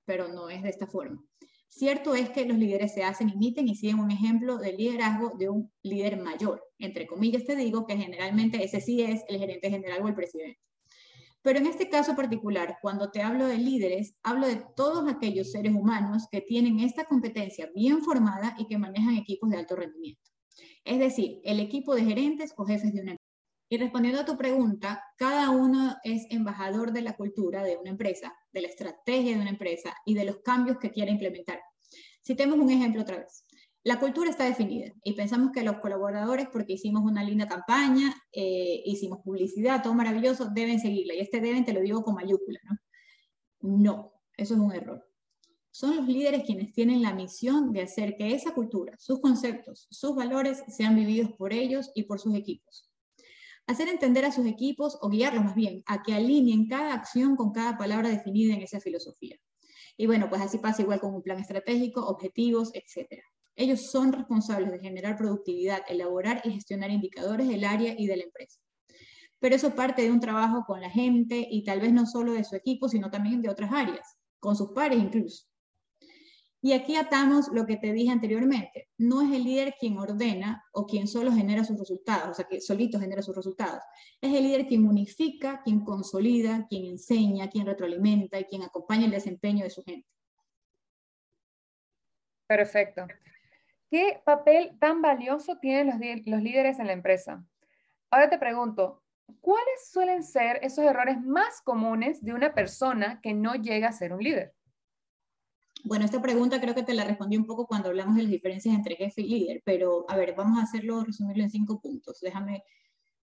pero 0.06 0.28
no 0.28 0.48
es 0.48 0.62
de 0.62 0.70
esta 0.70 0.86
forma. 0.86 1.22
Cierto 1.68 2.14
es 2.14 2.30
que 2.30 2.46
los 2.46 2.58
líderes 2.58 2.94
se 2.94 3.04
hacen, 3.04 3.28
imiten 3.28 3.68
y 3.68 3.76
siguen 3.76 4.00
un 4.00 4.10
ejemplo 4.10 4.58
de 4.58 4.72
liderazgo 4.72 5.32
de 5.38 5.48
un 5.48 5.70
líder 5.82 6.16
mayor. 6.20 6.64
Entre 6.78 7.06
comillas 7.06 7.44
te 7.44 7.56
digo 7.56 7.86
que 7.86 7.96
generalmente 7.96 8.64
ese 8.64 8.80
sí 8.80 9.02
es 9.02 9.22
el 9.28 9.38
gerente 9.38 9.70
general 9.70 10.02
o 10.02 10.08
el 10.08 10.14
presidente. 10.14 10.58
Pero 11.42 11.60
en 11.60 11.66
este 11.66 11.88
caso 11.88 12.16
particular, 12.16 12.78
cuando 12.82 13.10
te 13.10 13.22
hablo 13.22 13.46
de 13.46 13.58
líderes, 13.58 14.14
hablo 14.22 14.48
de 14.48 14.62
todos 14.76 15.08
aquellos 15.08 15.52
seres 15.52 15.72
humanos 15.72 16.26
que 16.30 16.40
tienen 16.40 16.80
esta 16.80 17.04
competencia 17.04 17.70
bien 17.74 18.02
formada 18.02 18.56
y 18.58 18.66
que 18.66 18.78
manejan 18.78 19.16
equipos 19.16 19.48
de 19.50 19.58
alto 19.58 19.76
rendimiento. 19.76 20.30
Es 20.84 20.98
decir, 20.98 21.40
el 21.44 21.60
equipo 21.60 21.94
de 21.94 22.04
gerentes 22.04 22.52
o 22.56 22.64
jefes 22.64 22.92
de 22.92 23.02
una. 23.02 23.16
Y 23.70 23.76
respondiendo 23.76 24.20
a 24.20 24.24
tu 24.24 24.38
pregunta, 24.38 25.04
cada 25.16 25.50
uno 25.50 25.96
es 26.02 26.26
embajador 26.30 26.92
de 26.92 27.02
la 27.02 27.14
cultura 27.16 27.62
de 27.62 27.76
una 27.76 27.90
empresa, 27.90 28.34
de 28.50 28.62
la 28.62 28.68
estrategia 28.68 29.34
de 29.34 29.42
una 29.42 29.50
empresa 29.50 29.94
y 30.06 30.14
de 30.14 30.24
los 30.24 30.38
cambios 30.38 30.78
que 30.78 30.90
quiere 30.90 31.10
implementar. 31.10 31.60
Citemos 32.26 32.58
un 32.58 32.70
ejemplo 32.70 33.02
otra 33.02 33.18
vez. 33.18 33.44
La 33.84 34.00
cultura 34.00 34.30
está 34.30 34.44
definida 34.44 34.92
y 35.04 35.12
pensamos 35.12 35.52
que 35.52 35.62
los 35.62 35.80
colaboradores, 35.80 36.48
porque 36.50 36.74
hicimos 36.74 37.02
una 37.02 37.22
linda 37.22 37.46
campaña, 37.46 38.14
eh, 38.32 38.82
hicimos 38.86 39.20
publicidad, 39.22 39.82
todo 39.82 39.94
maravilloso, 39.94 40.48
deben 40.50 40.80
seguirla. 40.80 41.14
Y 41.14 41.20
este 41.20 41.40
deben 41.40 41.64
te 41.64 41.74
lo 41.74 41.80
digo 41.80 42.02
con 42.02 42.14
mayúscula, 42.14 42.60
¿no? 42.64 42.78
No, 43.60 44.12
eso 44.36 44.54
es 44.54 44.60
un 44.60 44.72
error. 44.72 45.06
Son 45.70 45.94
los 45.94 46.08
líderes 46.08 46.44
quienes 46.44 46.72
tienen 46.72 47.02
la 47.02 47.12
misión 47.12 47.72
de 47.72 47.82
hacer 47.82 48.16
que 48.16 48.34
esa 48.34 48.54
cultura, 48.54 48.96
sus 48.98 49.20
conceptos, 49.20 49.86
sus 49.90 50.16
valores 50.16 50.64
sean 50.68 50.96
vividos 50.96 51.32
por 51.32 51.52
ellos 51.52 51.90
y 51.94 52.04
por 52.04 52.18
sus 52.18 52.34
equipos 52.34 52.87
hacer 53.68 53.88
entender 53.88 54.24
a 54.24 54.32
sus 54.32 54.46
equipos 54.46 54.98
o 55.02 55.10
guiarlos 55.10 55.44
más 55.44 55.54
bien 55.54 55.84
a 55.86 56.02
que 56.02 56.14
alineen 56.14 56.66
cada 56.66 56.94
acción 56.94 57.36
con 57.36 57.52
cada 57.52 57.76
palabra 57.76 58.08
definida 58.08 58.54
en 58.54 58.62
esa 58.62 58.80
filosofía. 58.80 59.36
Y 59.96 60.06
bueno, 60.06 60.28
pues 60.30 60.40
así 60.40 60.58
pasa 60.58 60.82
igual 60.82 61.00
con 61.00 61.14
un 61.14 61.22
plan 61.22 61.38
estratégico, 61.38 62.06
objetivos, 62.06 62.70
etc. 62.72 63.22
Ellos 63.54 63.90
son 63.90 64.12
responsables 64.12 64.70
de 64.70 64.78
generar 64.78 65.16
productividad, 65.16 65.82
elaborar 65.88 66.40
y 66.44 66.52
gestionar 66.52 66.90
indicadores 66.90 67.46
del 67.46 67.64
área 67.64 67.94
y 67.96 68.06
de 68.06 68.16
la 68.16 68.24
empresa. 68.24 68.58
Pero 69.38 69.54
eso 69.54 69.74
parte 69.74 70.02
de 70.02 70.12
un 70.12 70.20
trabajo 70.20 70.64
con 70.66 70.80
la 70.80 70.90
gente 70.90 71.46
y 71.50 71.62
tal 71.62 71.80
vez 71.80 71.92
no 71.92 72.06
solo 72.06 72.32
de 72.32 72.44
su 72.44 72.56
equipo, 72.56 72.88
sino 72.88 73.10
también 73.10 73.42
de 73.42 73.50
otras 73.50 73.70
áreas, 73.72 74.16
con 74.40 74.56
sus 74.56 74.70
pares 74.70 74.98
incluso. 74.98 75.47
Y 76.60 76.72
aquí 76.72 76.96
atamos 76.96 77.48
lo 77.52 77.66
que 77.66 77.76
te 77.76 77.92
dije 77.92 78.10
anteriormente. 78.10 78.88
No 78.98 79.22
es 79.22 79.32
el 79.32 79.44
líder 79.44 79.76
quien 79.78 79.96
ordena 79.96 80.64
o 80.72 80.86
quien 80.86 81.06
solo 81.06 81.32
genera 81.32 81.62
sus 81.62 81.78
resultados, 81.78 82.30
o 82.30 82.34
sea, 82.34 82.46
que 82.46 82.60
solito 82.60 82.98
genera 82.98 83.22
sus 83.22 83.36
resultados. 83.36 83.80
Es 84.20 84.34
el 84.34 84.42
líder 84.42 84.66
quien 84.66 84.86
unifica, 84.88 85.62
quien 85.62 85.84
consolida, 85.84 86.66
quien 86.68 86.86
enseña, 86.86 87.48
quien 87.48 87.66
retroalimenta 87.66 88.40
y 88.40 88.44
quien 88.44 88.62
acompaña 88.62 89.04
el 89.04 89.12
desempeño 89.12 89.62
de 89.62 89.70
su 89.70 89.84
gente. 89.84 90.08
Perfecto. 92.48 93.06
¿Qué 93.90 94.20
papel 94.24 94.76
tan 94.80 95.00
valioso 95.00 95.58
tienen 95.58 95.86
los, 95.86 95.96
los 96.26 96.42
líderes 96.42 96.80
en 96.80 96.88
la 96.88 96.92
empresa? 96.92 97.44
Ahora 98.10 98.28
te 98.30 98.38
pregunto, 98.38 99.04
¿cuáles 99.40 99.90
suelen 99.92 100.24
ser 100.24 100.58
esos 100.62 100.84
errores 100.84 101.20
más 101.20 101.62
comunes 101.62 102.20
de 102.22 102.32
una 102.32 102.52
persona 102.52 103.20
que 103.22 103.32
no 103.32 103.54
llega 103.54 103.88
a 103.88 103.92
ser 103.92 104.12
un 104.12 104.22
líder? 104.22 104.54
Bueno, 105.84 106.04
esta 106.04 106.20
pregunta 106.20 106.60
creo 106.60 106.74
que 106.74 106.82
te 106.82 106.94
la 106.94 107.04
respondí 107.04 107.36
un 107.36 107.46
poco 107.46 107.66
cuando 107.66 107.88
hablamos 107.88 108.16
de 108.16 108.22
las 108.22 108.30
diferencias 108.30 108.74
entre 108.74 108.96
jefe 108.96 109.22
y 109.22 109.28
líder, 109.28 109.62
pero 109.64 110.04
a 110.08 110.16
ver, 110.16 110.34
vamos 110.36 110.58
a 110.58 110.62
hacerlo, 110.62 111.04
resumirlo 111.04 111.44
en 111.44 111.50
cinco 111.50 111.80
puntos. 111.80 112.20
Déjame, 112.20 112.64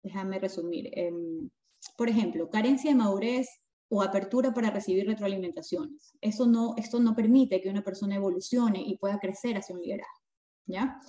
déjame 0.01 0.39
resumir. 0.39 0.89
Em, 0.93 1.49
por 1.97 2.09
ejemplo, 2.09 2.49
carencia 2.49 2.91
de 2.91 2.97
madurez 2.97 3.47
o 3.89 4.01
apertura 4.01 4.53
para 4.53 4.71
recibir 4.71 5.05
retroalimentaciones. 5.05 6.13
Eso 6.21 6.47
no, 6.47 6.75
esto 6.77 6.99
no 6.99 7.15
permite 7.15 7.61
que 7.61 7.69
una 7.69 7.83
persona 7.83 8.15
evolucione 8.15 8.81
y 8.81 8.97
pueda 8.97 9.19
crecer 9.19 9.57
hacia 9.57 9.75
un 9.75 9.81
liderazgo. 9.81 10.23
¿ya? 10.65 10.99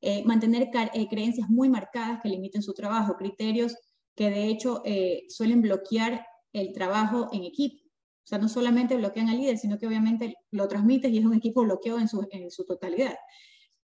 Eh, 0.00 0.22
mantener 0.24 0.70
eh, 0.94 1.08
creencias 1.08 1.48
muy 1.50 1.68
marcadas 1.68 2.20
que 2.22 2.28
limiten 2.28 2.62
su 2.62 2.72
trabajo, 2.72 3.16
criterios 3.16 3.76
que 4.14 4.30
de 4.30 4.46
hecho 4.46 4.82
eh, 4.84 5.24
suelen 5.28 5.62
bloquear 5.62 6.26
el 6.52 6.72
trabajo 6.72 7.28
en 7.32 7.44
equipo. 7.44 7.79
O 8.24 8.26
sea, 8.30 8.38
no 8.38 8.48
solamente 8.48 8.96
bloquean 8.96 9.28
al 9.28 9.38
líder, 9.38 9.58
sino 9.58 9.78
que 9.78 9.86
obviamente 9.86 10.36
lo 10.50 10.68
transmites 10.68 11.10
y 11.10 11.18
es 11.18 11.24
un 11.24 11.34
equipo 11.34 11.62
bloqueado 11.62 11.98
en 11.98 12.08
su, 12.08 12.26
en 12.30 12.50
su 12.50 12.64
totalidad. 12.64 13.14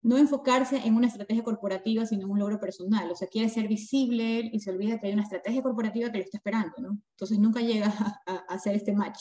No 0.04 0.18
enfocarse 0.18 0.78
en 0.78 0.96
una 0.96 1.08
estrategia 1.08 1.44
corporativa, 1.44 2.06
sino 2.06 2.25
en 2.25 2.32
un 2.32 2.40
logro 2.40 2.60
personal. 2.60 3.12
O 3.12 3.16
sea, 3.16 3.28
quiere 3.28 3.50
ser 3.50 3.68
visible 3.68 4.50
y 4.51 4.60
se 4.60 4.72
olvida 4.72 5.00
que 5.00 5.08
hay 5.08 5.13
una 5.13 5.24
estrategia 5.24 5.62
corporativa 5.62 6.12
que 6.12 6.20
lo 6.20 6.24
está 6.24 6.38
esperando, 6.38 6.74
¿no? 6.80 7.01
Entonces 7.12 7.40
nunca 7.40 7.62
llega 7.62 7.88
a, 8.25 8.36
hacer 8.50 8.75
este 8.75 8.94
match. 8.94 9.20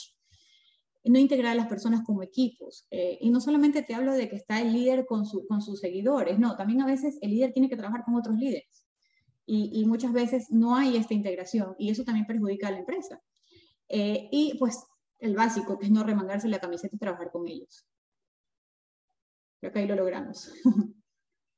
No 1.05 1.19
integrar 1.19 1.53
a 1.53 1.55
las 1.55 1.67
personas 1.67 2.03
como 2.05 2.23
equipos. 2.23 2.87
Eh, 2.91 3.19
y 3.21 3.31
no 3.31 3.41
solamente 3.41 3.83
te 3.83 3.95
hablo 3.95 4.13
de 4.13 4.29
que 4.29 4.37
está 4.37 4.61
el 4.61 4.73
líder 4.73 5.07
con, 5.07 5.27
su, 5.27 5.47
con 5.47 5.61
sus 5.61 5.81
seguidores, 5.81 6.39
no, 6.39 6.57
también 6.57 6.83
a 6.83 6.87
veces 6.87 7.19
el 7.21 7.31
líder 7.31 7.53
tiene 7.53 7.69
que 7.69 7.77
trabajar 7.77 8.05
con 8.05 8.15
otros 8.15 8.37
líderes. 8.37 8.87
Y, 9.45 9.71
y 9.81 9.85
muchas 9.87 10.13
veces 10.13 10.51
no 10.51 10.77
hay 10.77 10.97
esta 10.97 11.15
integración 11.15 11.75
y 11.79 11.91
eso 11.91 12.05
también 12.05 12.27
perjudica 12.27 12.69
a 12.69 12.71
la 12.71 12.79
empresa. 12.79 13.21
Eh, 13.91 14.29
y 14.31 14.57
pues 14.59 14.87
el 15.19 15.35
básico, 15.35 15.79
que 15.79 15.87
es 15.87 15.91
no 15.91 16.05
remangarse 16.05 16.49
la 16.49 16.61
camiseta 16.61 16.95
y 16.95 16.99
trabajar 16.99 17.31
con 17.31 17.47
ellos. 17.49 17.87
Creo 19.61 19.73
que 19.73 19.81
ahí 19.81 19.87
lo 19.87 19.97
logramos. 19.97 20.53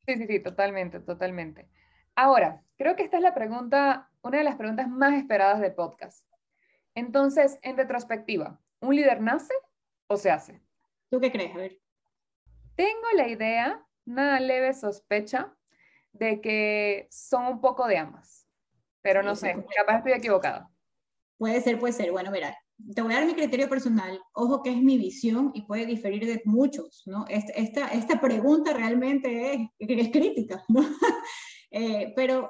Sí, 0.05 0.17
sí, 0.17 0.27
sí, 0.27 0.41
totalmente, 0.41 0.99
totalmente. 0.99 1.69
Ahora, 2.17 2.65
creo 2.77 2.97
que 2.97 3.05
esta 3.05 3.19
es 3.19 3.23
la 3.23 3.35
pregunta, 3.35 4.11
una 4.23 4.39
de 4.39 4.43
las 4.43 4.57
preguntas 4.57 4.89
más 4.89 5.15
esperadas 5.15 5.61
del 5.61 5.77
podcast. 5.77 6.27
Entonces, 6.97 7.61
en 7.63 7.77
retrospectiva, 7.77 8.61
¿un 8.81 8.97
líder 8.97 9.21
nace 9.21 9.55
o 10.09 10.17
se 10.17 10.33
hace? 10.33 10.61
¿Tú 11.09 11.21
qué 11.21 11.31
crees? 11.31 11.55
A 11.55 11.59
ver. 11.59 11.79
Tengo 12.75 13.07
la 13.15 13.29
idea, 13.29 13.87
una 14.05 14.41
leve 14.41 14.75
sospecha, 14.75 15.55
de 16.11 16.41
que 16.41 17.07
son 17.13 17.47
un 17.47 17.61
poco 17.61 17.87
de 17.87 17.99
ambas, 17.99 18.49
pero 19.03 19.23
no 19.23 19.37
sé, 19.37 19.55
capaz 19.77 19.99
estoy 19.99 20.15
equivocada. 20.15 20.72
Puede 21.43 21.61
ser, 21.61 21.81
puede 21.81 21.93
ser. 21.93 22.13
Bueno, 22.13 22.31
mira, 22.31 22.57
te 22.95 23.03
voy 23.03 23.13
a 23.13 23.17
dar 23.17 23.27
mi 23.27 23.35
criterio 23.35 23.69
personal, 23.69 24.17
ojo 24.33 24.63
que 24.63 24.71
es 24.71 24.77
mi 24.77 24.97
visión 24.97 25.51
y 25.55 25.63
puede 25.63 25.87
diferir 25.87 26.25
de 26.25 26.41
muchos, 26.45 27.03
¿no? 27.05 27.25
Esta, 27.29 27.89
esta, 27.89 28.21
pregunta 28.21 28.73
realmente 28.73 29.53
es, 29.53 29.61
es 29.81 30.13
crítica, 30.13 30.63
¿no? 30.69 30.83
Eh, 31.73 32.13
pero 32.15 32.49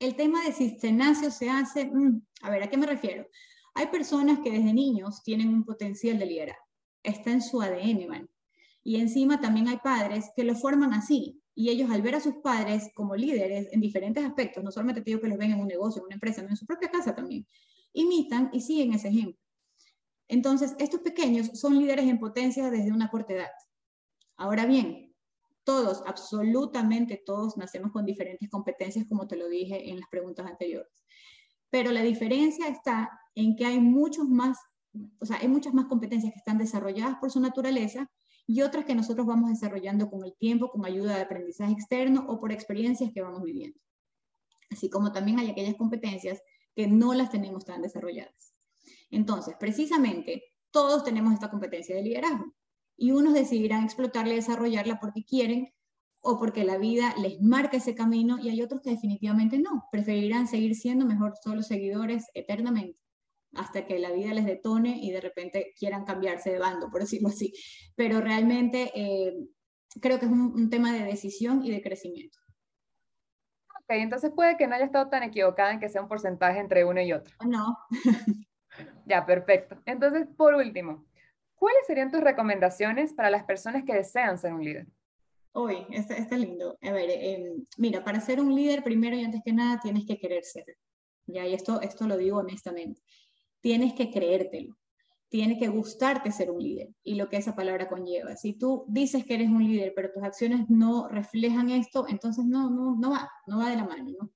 el 0.00 0.16
tema 0.16 0.42
de 0.42 0.50
si 0.50 0.76
se 0.80 0.90
nace 0.90 1.28
o 1.28 1.30
se 1.30 1.50
hace, 1.50 1.84
mm, 1.84 2.20
a 2.42 2.50
ver, 2.50 2.64
¿a 2.64 2.68
qué 2.68 2.76
me 2.76 2.86
refiero? 2.86 3.28
Hay 3.74 3.88
personas 3.88 4.40
que 4.42 4.50
desde 4.50 4.72
niños 4.72 5.22
tienen 5.22 5.50
un 5.50 5.64
potencial 5.64 6.18
de 6.18 6.26
liderazgo, 6.26 6.64
está 7.04 7.30
en 7.30 7.42
su 7.42 7.62
ADN, 7.62 8.08
man. 8.08 8.28
Y 8.82 8.96
encima 8.96 9.40
también 9.40 9.68
hay 9.68 9.76
padres 9.76 10.32
que 10.34 10.42
lo 10.42 10.56
forman 10.56 10.94
así, 10.94 11.40
y 11.54 11.68
ellos 11.68 11.90
al 11.90 12.02
ver 12.02 12.16
a 12.16 12.20
sus 12.20 12.36
padres 12.42 12.90
como 12.94 13.14
líderes 13.14 13.68
en 13.70 13.80
diferentes 13.80 14.24
aspectos, 14.24 14.64
no 14.64 14.72
solamente 14.72 15.02
te 15.02 15.10
digo 15.10 15.20
que 15.20 15.28
los 15.28 15.38
ven 15.38 15.52
en 15.52 15.60
un 15.60 15.68
negocio, 15.68 16.00
en 16.00 16.06
una 16.06 16.14
empresa, 16.14 16.42
no 16.42 16.48
en 16.48 16.56
su 16.56 16.66
propia 16.66 16.90
casa 16.90 17.14
también, 17.14 17.46
imitan 17.96 18.50
y 18.52 18.60
siguen 18.60 18.92
ese 18.92 19.08
ejemplo. 19.08 19.40
Entonces, 20.28 20.74
estos 20.78 21.00
pequeños 21.00 21.58
son 21.58 21.78
líderes 21.78 22.06
en 22.06 22.18
potencia 22.18 22.70
desde 22.70 22.92
una 22.92 23.10
corta 23.10 23.32
edad. 23.32 23.50
Ahora 24.36 24.66
bien, 24.66 25.14
todos, 25.64 26.02
absolutamente 26.06 27.22
todos, 27.24 27.56
nacemos 27.56 27.90
con 27.92 28.04
diferentes 28.04 28.48
competencias, 28.48 29.06
como 29.08 29.26
te 29.26 29.36
lo 29.36 29.48
dije 29.48 29.90
en 29.90 29.98
las 29.98 30.08
preguntas 30.08 30.46
anteriores. 30.46 31.04
Pero 31.70 31.90
la 31.90 32.02
diferencia 32.02 32.68
está 32.68 33.10
en 33.34 33.56
que 33.56 33.66
hay 33.66 33.80
muchos 33.80 34.28
más, 34.28 34.58
o 35.20 35.26
sea, 35.26 35.38
hay 35.38 35.48
muchas 35.48 35.74
más 35.74 35.86
competencias 35.86 36.32
que 36.32 36.38
están 36.38 36.58
desarrolladas 36.58 37.16
por 37.18 37.30
su 37.30 37.40
naturaleza 37.40 38.10
y 38.46 38.62
otras 38.62 38.84
que 38.84 38.94
nosotros 38.94 39.26
vamos 39.26 39.50
desarrollando 39.50 40.08
con 40.08 40.24
el 40.24 40.36
tiempo, 40.36 40.70
con 40.70 40.84
ayuda 40.84 41.16
de 41.16 41.22
aprendizaje 41.22 41.72
externo 41.72 42.26
o 42.28 42.38
por 42.38 42.52
experiencias 42.52 43.12
que 43.12 43.22
vamos 43.22 43.42
viviendo. 43.42 43.78
Así 44.70 44.90
como 44.90 45.12
también 45.12 45.38
hay 45.38 45.50
aquellas 45.50 45.76
competencias 45.76 46.40
que 46.76 46.86
no 46.86 47.14
las 47.14 47.30
tenemos 47.30 47.64
tan 47.64 47.82
desarrolladas. 47.82 48.54
Entonces, 49.10 49.56
precisamente, 49.58 50.44
todos 50.70 51.02
tenemos 51.02 51.32
esta 51.32 51.50
competencia 51.50 51.96
de 51.96 52.02
liderazgo 52.02 52.54
y 52.96 53.10
unos 53.10 53.34
decidirán 53.34 53.84
explotarla 53.84 54.34
y 54.34 54.36
desarrollarla 54.36 55.00
porque 55.00 55.24
quieren 55.24 55.72
o 56.20 56.38
porque 56.38 56.64
la 56.64 56.76
vida 56.76 57.14
les 57.18 57.40
marca 57.40 57.78
ese 57.78 57.94
camino 57.94 58.38
y 58.38 58.50
hay 58.50 58.60
otros 58.62 58.82
que 58.82 58.90
definitivamente 58.90 59.58
no, 59.58 59.84
preferirán 59.90 60.48
seguir 60.48 60.74
siendo 60.74 61.06
mejor 61.06 61.34
solo 61.42 61.62
seguidores 61.62 62.26
eternamente 62.34 62.98
hasta 63.54 63.86
que 63.86 63.98
la 63.98 64.12
vida 64.12 64.34
les 64.34 64.44
detone 64.44 64.98
y 65.02 65.12
de 65.12 65.20
repente 65.20 65.72
quieran 65.78 66.04
cambiarse 66.04 66.50
de 66.50 66.58
bando, 66.58 66.90
por 66.90 67.00
decirlo 67.00 67.28
así. 67.28 67.54
Pero 67.94 68.20
realmente 68.20 68.90
eh, 68.94 69.34
creo 70.00 70.18
que 70.18 70.26
es 70.26 70.32
un, 70.32 70.52
un, 70.52 70.68
tema 70.68 70.92
de 70.92 71.04
decisión 71.04 71.64
y 71.64 71.70
de 71.70 71.80
crecimiento. 71.80 72.38
Ok, 73.88 73.94
entonces 73.98 74.32
puede 74.34 74.56
que 74.56 74.66
no 74.66 74.74
haya 74.74 74.84
estado 74.84 75.08
tan 75.08 75.22
equivocada 75.22 75.72
en 75.72 75.78
que 75.78 75.88
sea 75.88 76.02
un 76.02 76.08
porcentaje 76.08 76.58
entre 76.58 76.84
uno 76.84 77.00
y 77.00 77.12
otro. 77.12 77.32
No. 77.46 77.78
Ya, 79.06 79.24
perfecto. 79.24 79.80
Entonces, 79.86 80.26
por 80.36 80.54
último, 80.54 81.06
¿cuáles 81.54 81.86
serían 81.86 82.10
tus 82.10 82.20
recomendaciones 82.20 83.14
para 83.14 83.30
las 83.30 83.44
personas 83.44 83.84
que 83.84 83.94
desean 83.94 84.38
ser 84.38 84.52
un 84.52 84.64
líder? 84.64 84.88
Uy, 85.54 85.86
está, 85.90 86.16
está 86.16 86.36
lindo. 86.36 86.76
A 86.82 86.90
ver, 86.90 87.08
em, 87.10 87.64
mira, 87.78 88.02
para 88.04 88.20
ser 88.20 88.40
un 88.40 88.54
líder, 88.54 88.82
primero 88.82 89.16
y 89.16 89.24
antes 89.24 89.40
que 89.44 89.52
nada, 89.52 89.78
tienes 89.80 90.04
que 90.04 90.18
querer 90.18 90.44
ser. 90.44 90.76
Ya, 91.26 91.46
y 91.46 91.54
esto, 91.54 91.80
esto 91.80 92.06
lo 92.06 92.16
digo 92.16 92.38
honestamente. 92.38 93.00
Tienes 93.60 93.94
que 93.94 94.10
creértelo. 94.10 94.76
Tiene 95.28 95.58
que 95.58 95.68
gustarte 95.68 96.30
ser 96.30 96.50
un 96.50 96.62
líder 96.62 96.88
y 97.02 97.16
lo 97.16 97.28
que 97.28 97.36
esa 97.36 97.56
palabra 97.56 97.88
conlleva. 97.88 98.36
Si 98.36 98.52
tú 98.52 98.84
dices 98.88 99.24
que 99.24 99.34
eres 99.34 99.48
un 99.48 99.64
líder, 99.64 99.92
pero 99.94 100.12
tus 100.12 100.22
acciones 100.22 100.70
no 100.70 101.08
reflejan 101.08 101.70
esto, 101.70 102.06
entonces 102.08 102.44
no, 102.44 102.70
no, 102.70 102.96
no 102.96 103.10
va, 103.10 103.28
no 103.46 103.58
va 103.58 103.70
de 103.70 103.76
la 103.76 103.84
mano, 103.84 104.10
¿no? 104.20 104.30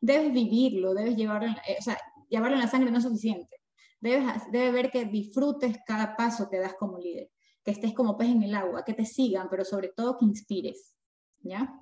Debes 0.00 0.32
vivirlo, 0.32 0.92
debes 0.92 1.16
llevarlo, 1.16 1.48
eh, 1.48 1.76
o 1.78 1.82
sea, 1.82 1.98
llevarlo 2.28 2.56
en 2.56 2.62
la 2.62 2.68
sangre 2.68 2.90
no 2.90 2.98
es 2.98 3.04
suficiente 3.04 3.56
Debes, 4.00 4.26
debe 4.52 4.70
ver 4.70 4.90
que 4.90 5.06
disfrutes 5.06 5.78
cada 5.86 6.14
paso 6.14 6.50
que 6.50 6.58
das 6.58 6.74
como 6.74 6.98
líder, 6.98 7.30
que 7.64 7.70
estés 7.70 7.94
como 7.94 8.18
pez 8.18 8.28
en 8.28 8.42
el 8.42 8.54
agua, 8.54 8.84
que 8.84 8.92
te 8.92 9.06
sigan, 9.06 9.48
pero 9.48 9.64
sobre 9.64 9.88
todo 9.88 10.18
que 10.18 10.26
inspires, 10.26 10.94
¿ya? 11.40 11.74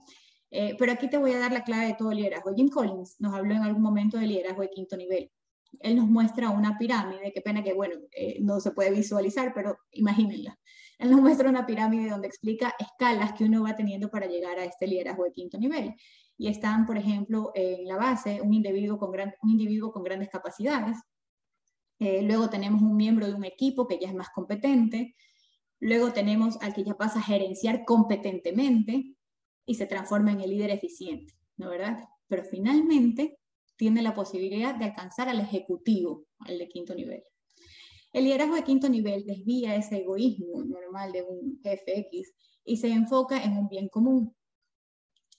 Eh, 0.52 0.76
pero 0.78 0.92
aquí 0.92 1.09
te 1.09 1.16
voy 1.16 1.33
a 1.33 1.38
dar 1.38 1.50
la 1.50 1.64
clave 1.64 1.87
de 1.87 1.95
todo 1.95 2.12
liderazgo. 2.12 2.54
Jim 2.54 2.69
Collins 2.69 3.16
nos 3.19 3.35
habló 3.35 3.54
en 3.54 3.62
algún 3.62 3.83
momento 3.83 4.19
de 4.19 4.26
liderazgo 4.26 4.62
de 4.62 4.71
quinto 4.71 4.97
nivel. 4.97 5.33
Él 5.81 5.97
nos 5.97 6.09
muestra 6.09 6.50
una 6.50 6.79
pirámide, 6.79 7.33
qué 7.33 7.41
pena 7.41 7.62
que, 7.62 7.73
bueno, 7.73 7.97
eh, 8.12 8.38
no 8.41 8.61
se 8.61 8.73
puede 8.73 8.91
visualizar, 8.91 9.52
pero 9.55 9.79
imagínenla. 9.93 10.59
Él 10.99 11.11
nos 11.11 11.21
muestra 11.21 11.49
una 11.49 11.67
pirámide 11.67 12.11
donde 12.11 12.29
explica 12.29 12.75
escalas 12.79 13.33
que 13.33 13.45
uno 13.45 13.64
va 13.64 13.75
teniendo 13.75 14.11
para 14.11 14.26
llegar 14.26 14.59
a 14.59 14.64
este 14.64 14.87
liderazgo 14.87 15.25
de 15.25 15.33
quinto 15.33 15.59
nivel. 15.59 15.95
Y 16.38 16.49
están, 16.49 16.87
por 16.87 16.97
ejemplo, 16.97 17.50
en 17.55 17.87
la 17.87 17.97
base 17.97 18.41
un 18.41 18.55
individuo 18.55 18.99
con, 18.99 19.11
un 19.11 19.50
individuo 19.50 19.93
con 19.93 20.05
grandes 20.05 20.29
capacidades, 20.29 20.99
eh, 21.99 22.23
luego 22.23 22.50
tenemos 22.50 22.83
un 22.83 22.97
miembro 22.97 23.26
de 23.29 23.35
un 23.35 23.45
equipo 23.45 23.87
que 23.87 23.99
ya 24.00 24.09
es 24.09 24.14
más 24.14 24.31
competente. 24.31 25.14
Luego 25.79 26.12
tenemos 26.12 26.61
al 26.61 26.75
que 26.75 26.83
ya 26.83 26.95
pasa 26.95 27.21
a 27.21 27.23
gerenciar 27.23 27.85
competentemente 27.85 29.14
y 29.64 29.75
se 29.75 29.87
transforma 29.87 30.33
en 30.33 30.41
el 30.41 30.50
líder 30.50 30.71
eficiente, 30.71 31.35
¿no 31.57 31.71
verdad? 31.71 32.02
Pero 32.26 32.43
finalmente 32.43 33.38
tiene 33.83 34.01
la 34.01 34.15
posibilidad 34.15 34.77
de 34.77 34.85
alcanzar 34.85 35.29
al 35.29 35.41
ejecutivo, 35.41 36.27
al 36.39 36.57
de 36.57 36.69
quinto 36.69 36.95
nivel. 36.95 37.25
El 38.12 38.23
liderazgo 38.23 38.55
de 38.55 38.62
quinto 38.62 38.89
nivel 38.89 39.27
desvía 39.27 39.75
ese 39.75 40.03
egoísmo 40.03 40.62
normal 40.62 41.11
de 41.11 41.25
un 41.25 41.59
jefe 41.61 41.99
X 41.99 42.33
y 42.65 42.77
se 42.77 42.93
enfoca 42.93 43.43
en 43.43 43.57
un 43.57 43.67
bien 43.67 43.89
común. 43.89 44.37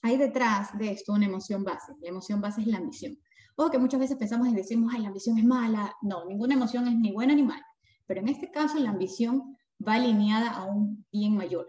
Hay 0.02 0.18
detrás 0.18 0.78
de 0.78 0.92
esto 0.92 1.14
una 1.14 1.26
emoción 1.26 1.64
base. 1.64 1.94
La 2.02 2.10
emoción 2.10 2.42
base 2.42 2.60
es 2.60 2.68
la 2.68 2.80
ambición. 2.80 3.18
O 3.56 3.72
que 3.72 3.80
muchas 3.80 4.02
veces 4.02 4.18
pensamos 4.18 4.50
y 4.50 4.54
decimos, 4.54 4.92
ay, 4.94 5.04
la 5.04 5.08
ambición 5.08 5.38
es 5.38 5.46
mala. 5.46 5.96
No, 6.02 6.26
ninguna 6.26 6.56
emoción 6.56 6.86
es 6.90 6.96
ni 6.96 7.14
buena 7.14 7.34
ni 7.36 7.44
mala. 7.44 7.66
Pero 8.06 8.20
en 8.20 8.28
este 8.28 8.52
caso 8.52 8.78
la 8.78 8.90
ambición 8.90 9.56
va 9.88 9.94
alineada 9.94 10.50
a 10.50 10.66
un 10.66 11.06
bien 11.14 11.34
mayor, 11.38 11.68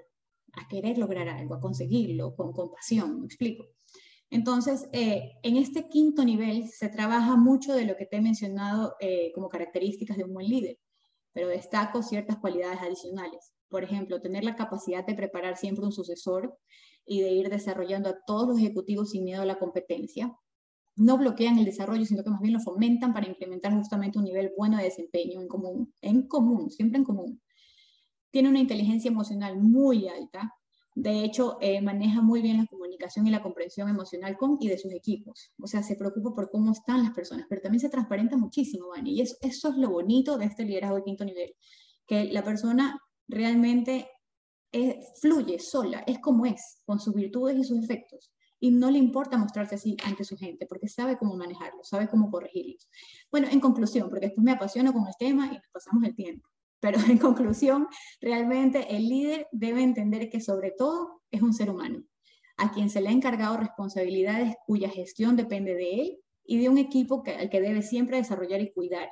a 0.54 0.66
querer 0.66 0.98
lograr 0.98 1.28
algo, 1.28 1.54
a 1.54 1.60
conseguirlo 1.60 2.34
con 2.34 2.52
compasión, 2.52 3.20
me 3.20 3.26
explico. 3.26 3.64
Entonces, 4.30 4.88
eh, 4.92 5.32
en 5.42 5.56
este 5.56 5.88
quinto 5.88 6.24
nivel 6.24 6.68
se 6.68 6.88
trabaja 6.88 7.36
mucho 7.36 7.74
de 7.74 7.84
lo 7.84 7.96
que 7.96 8.06
te 8.06 8.16
he 8.16 8.20
mencionado 8.20 8.96
eh, 9.00 9.32
como 9.34 9.48
características 9.48 10.16
de 10.16 10.24
un 10.24 10.34
buen 10.34 10.48
líder, 10.48 10.78
pero 11.32 11.48
destaco 11.48 12.02
ciertas 12.02 12.38
cualidades 12.38 12.80
adicionales. 12.80 13.52
Por 13.68 13.84
ejemplo, 13.84 14.20
tener 14.20 14.44
la 14.44 14.56
capacidad 14.56 15.06
de 15.06 15.14
preparar 15.14 15.56
siempre 15.56 15.84
un 15.84 15.92
sucesor 15.92 16.56
y 17.06 17.20
de 17.20 17.30
ir 17.30 17.50
desarrollando 17.50 18.08
a 18.08 18.18
todos 18.26 18.48
los 18.48 18.58
ejecutivos 18.58 19.10
sin 19.10 19.24
miedo 19.24 19.42
a 19.42 19.46
la 19.46 19.58
competencia. 19.58 20.34
No 20.96 21.18
bloquean 21.18 21.58
el 21.58 21.64
desarrollo, 21.64 22.04
sino 22.04 22.22
que 22.22 22.30
más 22.30 22.40
bien 22.40 22.54
lo 22.54 22.60
fomentan 22.60 23.12
para 23.12 23.26
implementar 23.26 23.72
justamente 23.74 24.18
un 24.18 24.24
nivel 24.24 24.52
bueno 24.56 24.78
de 24.78 24.84
desempeño 24.84 25.40
en 25.40 25.48
común, 25.48 25.92
en 26.00 26.26
común, 26.28 26.70
siempre 26.70 26.98
en 26.98 27.04
común. 27.04 27.42
Tiene 28.30 28.48
una 28.48 28.60
inteligencia 28.60 29.10
emocional 29.10 29.58
muy 29.58 30.08
alta, 30.08 30.52
de 30.94 31.24
hecho, 31.24 31.58
eh, 31.60 31.80
maneja 31.80 32.22
muy 32.22 32.40
bien 32.40 32.58
la 32.58 32.66
comunicación 32.66 33.26
y 33.26 33.30
la 33.30 33.42
comprensión 33.42 33.88
emocional 33.88 34.36
con 34.36 34.58
y 34.60 34.68
de 34.68 34.78
sus 34.78 34.92
equipos. 34.92 35.52
O 35.60 35.66
sea, 35.66 35.82
se 35.82 35.96
preocupa 35.96 36.34
por 36.34 36.50
cómo 36.50 36.72
están 36.72 37.02
las 37.02 37.12
personas, 37.12 37.46
pero 37.48 37.60
también 37.60 37.80
se 37.80 37.88
transparenta 37.88 38.36
muchísimo, 38.36 38.88
Vani. 38.88 39.12
Y 39.14 39.20
eso, 39.22 39.36
eso 39.40 39.70
es 39.70 39.76
lo 39.76 39.90
bonito 39.90 40.38
de 40.38 40.46
este 40.46 40.64
liderazgo 40.64 40.96
de 40.96 41.04
quinto 41.04 41.24
nivel, 41.24 41.54
que 42.06 42.24
la 42.26 42.44
persona 42.44 42.98
realmente 43.26 44.08
fluye 45.20 45.58
sola, 45.58 46.02
es 46.06 46.18
como 46.18 46.46
es, 46.46 46.82
con 46.84 46.98
sus 46.98 47.14
virtudes 47.14 47.56
y 47.56 47.64
sus 47.64 47.78
efectos. 47.78 48.32
Y 48.58 48.70
no 48.70 48.90
le 48.90 48.98
importa 48.98 49.36
mostrarse 49.36 49.74
así 49.74 49.96
ante 50.04 50.24
su 50.24 50.36
gente, 50.36 50.66
porque 50.66 50.88
sabe 50.88 51.18
cómo 51.18 51.36
manejarlo, 51.36 51.84
sabe 51.84 52.08
cómo 52.08 52.30
corregirlos. 52.30 52.88
Bueno, 53.30 53.48
en 53.50 53.60
conclusión, 53.60 54.08
porque 54.08 54.26
después 54.26 54.44
me 54.44 54.52
apasiono 54.52 54.92
con 54.92 55.06
el 55.06 55.14
tema 55.18 55.46
y 55.46 55.56
nos 55.56 55.68
pasamos 55.72 56.02
el 56.04 56.14
tiempo. 56.14 56.48
Pero 56.84 56.98
en 57.08 57.16
conclusión, 57.18 57.88
realmente 58.20 58.94
el 58.94 59.08
líder 59.08 59.48
debe 59.52 59.82
entender 59.82 60.28
que 60.28 60.38
sobre 60.38 60.70
todo 60.70 61.22
es 61.30 61.40
un 61.40 61.54
ser 61.54 61.70
humano, 61.70 62.04
a 62.58 62.72
quien 62.72 62.90
se 62.90 63.00
le 63.00 63.08
ha 63.08 63.12
encargado 63.12 63.56
responsabilidades 63.56 64.54
cuya 64.66 64.90
gestión 64.90 65.34
depende 65.34 65.74
de 65.74 66.02
él 66.02 66.18
y 66.44 66.60
de 66.60 66.68
un 66.68 66.76
equipo 66.76 67.22
que, 67.22 67.36
al 67.36 67.48
que 67.48 67.62
debe 67.62 67.80
siempre 67.80 68.18
desarrollar 68.18 68.60
y 68.60 68.70
cuidar. 68.70 69.08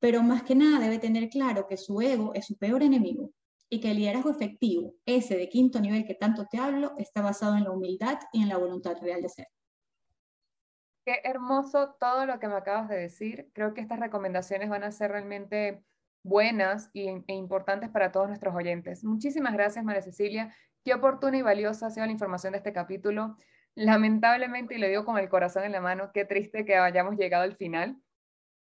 Pero 0.00 0.24
más 0.24 0.42
que 0.42 0.56
nada 0.56 0.80
debe 0.80 0.98
tener 0.98 1.28
claro 1.28 1.68
que 1.68 1.76
su 1.76 2.00
ego 2.00 2.34
es 2.34 2.46
su 2.46 2.58
peor 2.58 2.82
enemigo 2.82 3.30
y 3.68 3.78
que 3.78 3.92
el 3.92 3.98
liderazgo 3.98 4.30
efectivo, 4.30 4.96
ese 5.06 5.36
de 5.36 5.48
quinto 5.48 5.78
nivel 5.78 6.04
que 6.04 6.16
tanto 6.16 6.46
te 6.50 6.58
hablo, 6.58 6.94
está 6.98 7.22
basado 7.22 7.56
en 7.56 7.62
la 7.62 7.70
humildad 7.70 8.18
y 8.32 8.42
en 8.42 8.48
la 8.48 8.56
voluntad 8.56 8.96
real 9.00 9.22
de 9.22 9.28
ser. 9.28 9.46
Qué 11.06 11.20
hermoso 11.22 11.94
todo 12.00 12.26
lo 12.26 12.40
que 12.40 12.48
me 12.48 12.56
acabas 12.56 12.88
de 12.88 12.96
decir. 12.96 13.52
Creo 13.52 13.72
que 13.72 13.82
estas 13.82 14.00
recomendaciones 14.00 14.68
van 14.68 14.82
a 14.82 14.90
ser 14.90 15.12
realmente 15.12 15.84
buenas 16.22 16.90
e 16.94 17.22
importantes 17.28 17.90
para 17.90 18.12
todos 18.12 18.28
nuestros 18.28 18.54
oyentes. 18.54 19.04
Muchísimas 19.04 19.52
gracias, 19.52 19.84
María 19.84 20.02
Cecilia. 20.02 20.54
Qué 20.84 20.94
oportuna 20.94 21.38
y 21.38 21.42
valiosa 21.42 21.86
ha 21.86 21.90
sido 21.90 22.06
la 22.06 22.12
información 22.12 22.52
de 22.52 22.58
este 22.58 22.72
capítulo. 22.72 23.36
Lamentablemente, 23.74 24.74
y 24.74 24.78
le 24.78 24.88
digo 24.88 25.04
con 25.04 25.18
el 25.18 25.28
corazón 25.28 25.64
en 25.64 25.72
la 25.72 25.80
mano, 25.80 26.10
qué 26.12 26.24
triste 26.24 26.64
que 26.64 26.76
hayamos 26.76 27.16
llegado 27.16 27.44
al 27.44 27.56
final, 27.56 27.96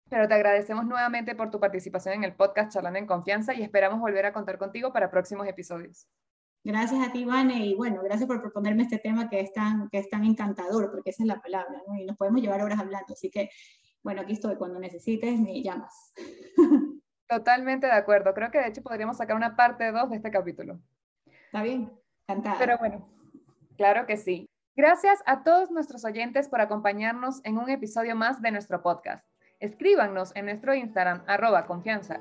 pero 0.08 0.28
te 0.28 0.34
agradecemos 0.34 0.87
nuevamente 0.87 1.34
por 1.34 1.50
tu 1.50 1.61
participación 1.61 2.14
en 2.14 2.25
el 2.25 2.34
podcast 2.34 2.73
Charlando 2.73 2.99
en 2.99 3.06
Confianza 3.06 3.54
y 3.54 3.62
esperamos 3.62 4.00
volver 4.00 4.26
a 4.26 4.32
contar 4.32 4.58
contigo 4.58 4.92
para 4.92 5.11
próximos 5.11 5.46
episodios. 5.46 6.08
Gracias 6.64 7.06
a 7.06 7.12
ti, 7.12 7.25
Vane, 7.25 7.66
y 7.66 7.75
bueno, 7.75 8.02
gracias 8.02 8.26
por 8.26 8.40
proponerme 8.40 8.84
este 8.84 8.99
tema 8.99 9.28
que 9.28 9.40
es 9.40 9.52
tan, 9.52 9.88
que 9.90 9.99
es 9.99 10.08
tan 10.08 10.25
encantador, 10.25 10.90
porque 10.90 11.10
esa 11.10 11.23
es 11.23 11.26
la 11.26 11.40
palabra, 11.40 11.82
¿no? 11.86 11.95
y 11.95 12.06
nos 12.06 12.17
podemos 12.17 12.40
llevar 12.40 12.62
horas 12.62 12.78
hablando, 12.78 13.12
así 13.12 13.30
que, 13.30 13.50
bueno, 14.02 14.23
aquí 14.23 14.32
estoy, 14.32 14.56
cuando 14.56 14.80
necesites 14.80 15.38
me 15.38 15.62
llamas. 15.62 16.14
Totalmente 17.28 17.87
de 17.87 17.93
acuerdo. 17.93 18.34
Creo 18.34 18.50
que 18.50 18.58
de 18.58 18.69
hecho 18.69 18.82
podríamos 18.82 19.17
sacar 19.17 19.37
una 19.37 19.56
parte 19.56 19.91
2 19.91 20.10
de 20.10 20.17
este 20.17 20.30
capítulo. 20.30 20.78
Está 21.26 21.63
bien, 21.63 21.93
encantada. 22.26 22.58
Pero 22.58 22.78
bueno, 22.78 23.08
claro 23.76 24.06
que 24.06 24.17
sí. 24.17 24.49
Gracias 24.76 25.23
a 25.26 25.45
todos 25.45 25.71
nuestros 25.71 26.04
oyentes 26.04 26.49
por 26.49 26.60
acompañarnos 26.60 27.41
en 27.45 27.58
un 27.58 27.71
episodio 27.71 28.17
más 28.17 28.43
de 28.43 28.50
nuestro 28.50 28.82
podcast. 28.82 29.25
Escríbanos 29.60 30.34
en 30.34 30.47
nuestro 30.47 30.75
Instagram, 30.75 31.23
arroba 31.26 31.65
confianza 31.67 32.21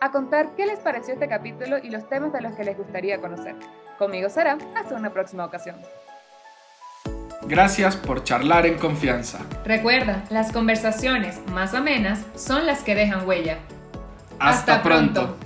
a 0.00 0.10
contar 0.10 0.54
qué 0.56 0.64
les 0.64 0.78
pareció 0.78 1.14
este 1.14 1.28
capítulo 1.28 1.78
y 1.78 1.90
los 1.90 2.08
temas 2.08 2.32
de 2.32 2.40
los 2.40 2.54
que 2.54 2.64
les 2.64 2.78
gustaría 2.78 3.20
conocer. 3.20 3.56
Conmigo 3.98 4.28
será 4.28 4.56
hasta 4.76 4.94
una 4.94 5.12
próxima 5.12 5.44
ocasión. 5.44 5.76
Gracias 7.42 7.96
por 7.96 8.22
charlar 8.22 8.64
en 8.66 8.78
confianza. 8.78 9.40
Recuerda, 9.64 10.24
las 10.30 10.52
conversaciones 10.52 11.44
más 11.48 11.74
amenas 11.74 12.24
son 12.36 12.64
las 12.64 12.84
que 12.84 12.94
dejan 12.94 13.26
huella. 13.26 13.58
Hasta, 14.42 14.82
pronto. 14.82 15.36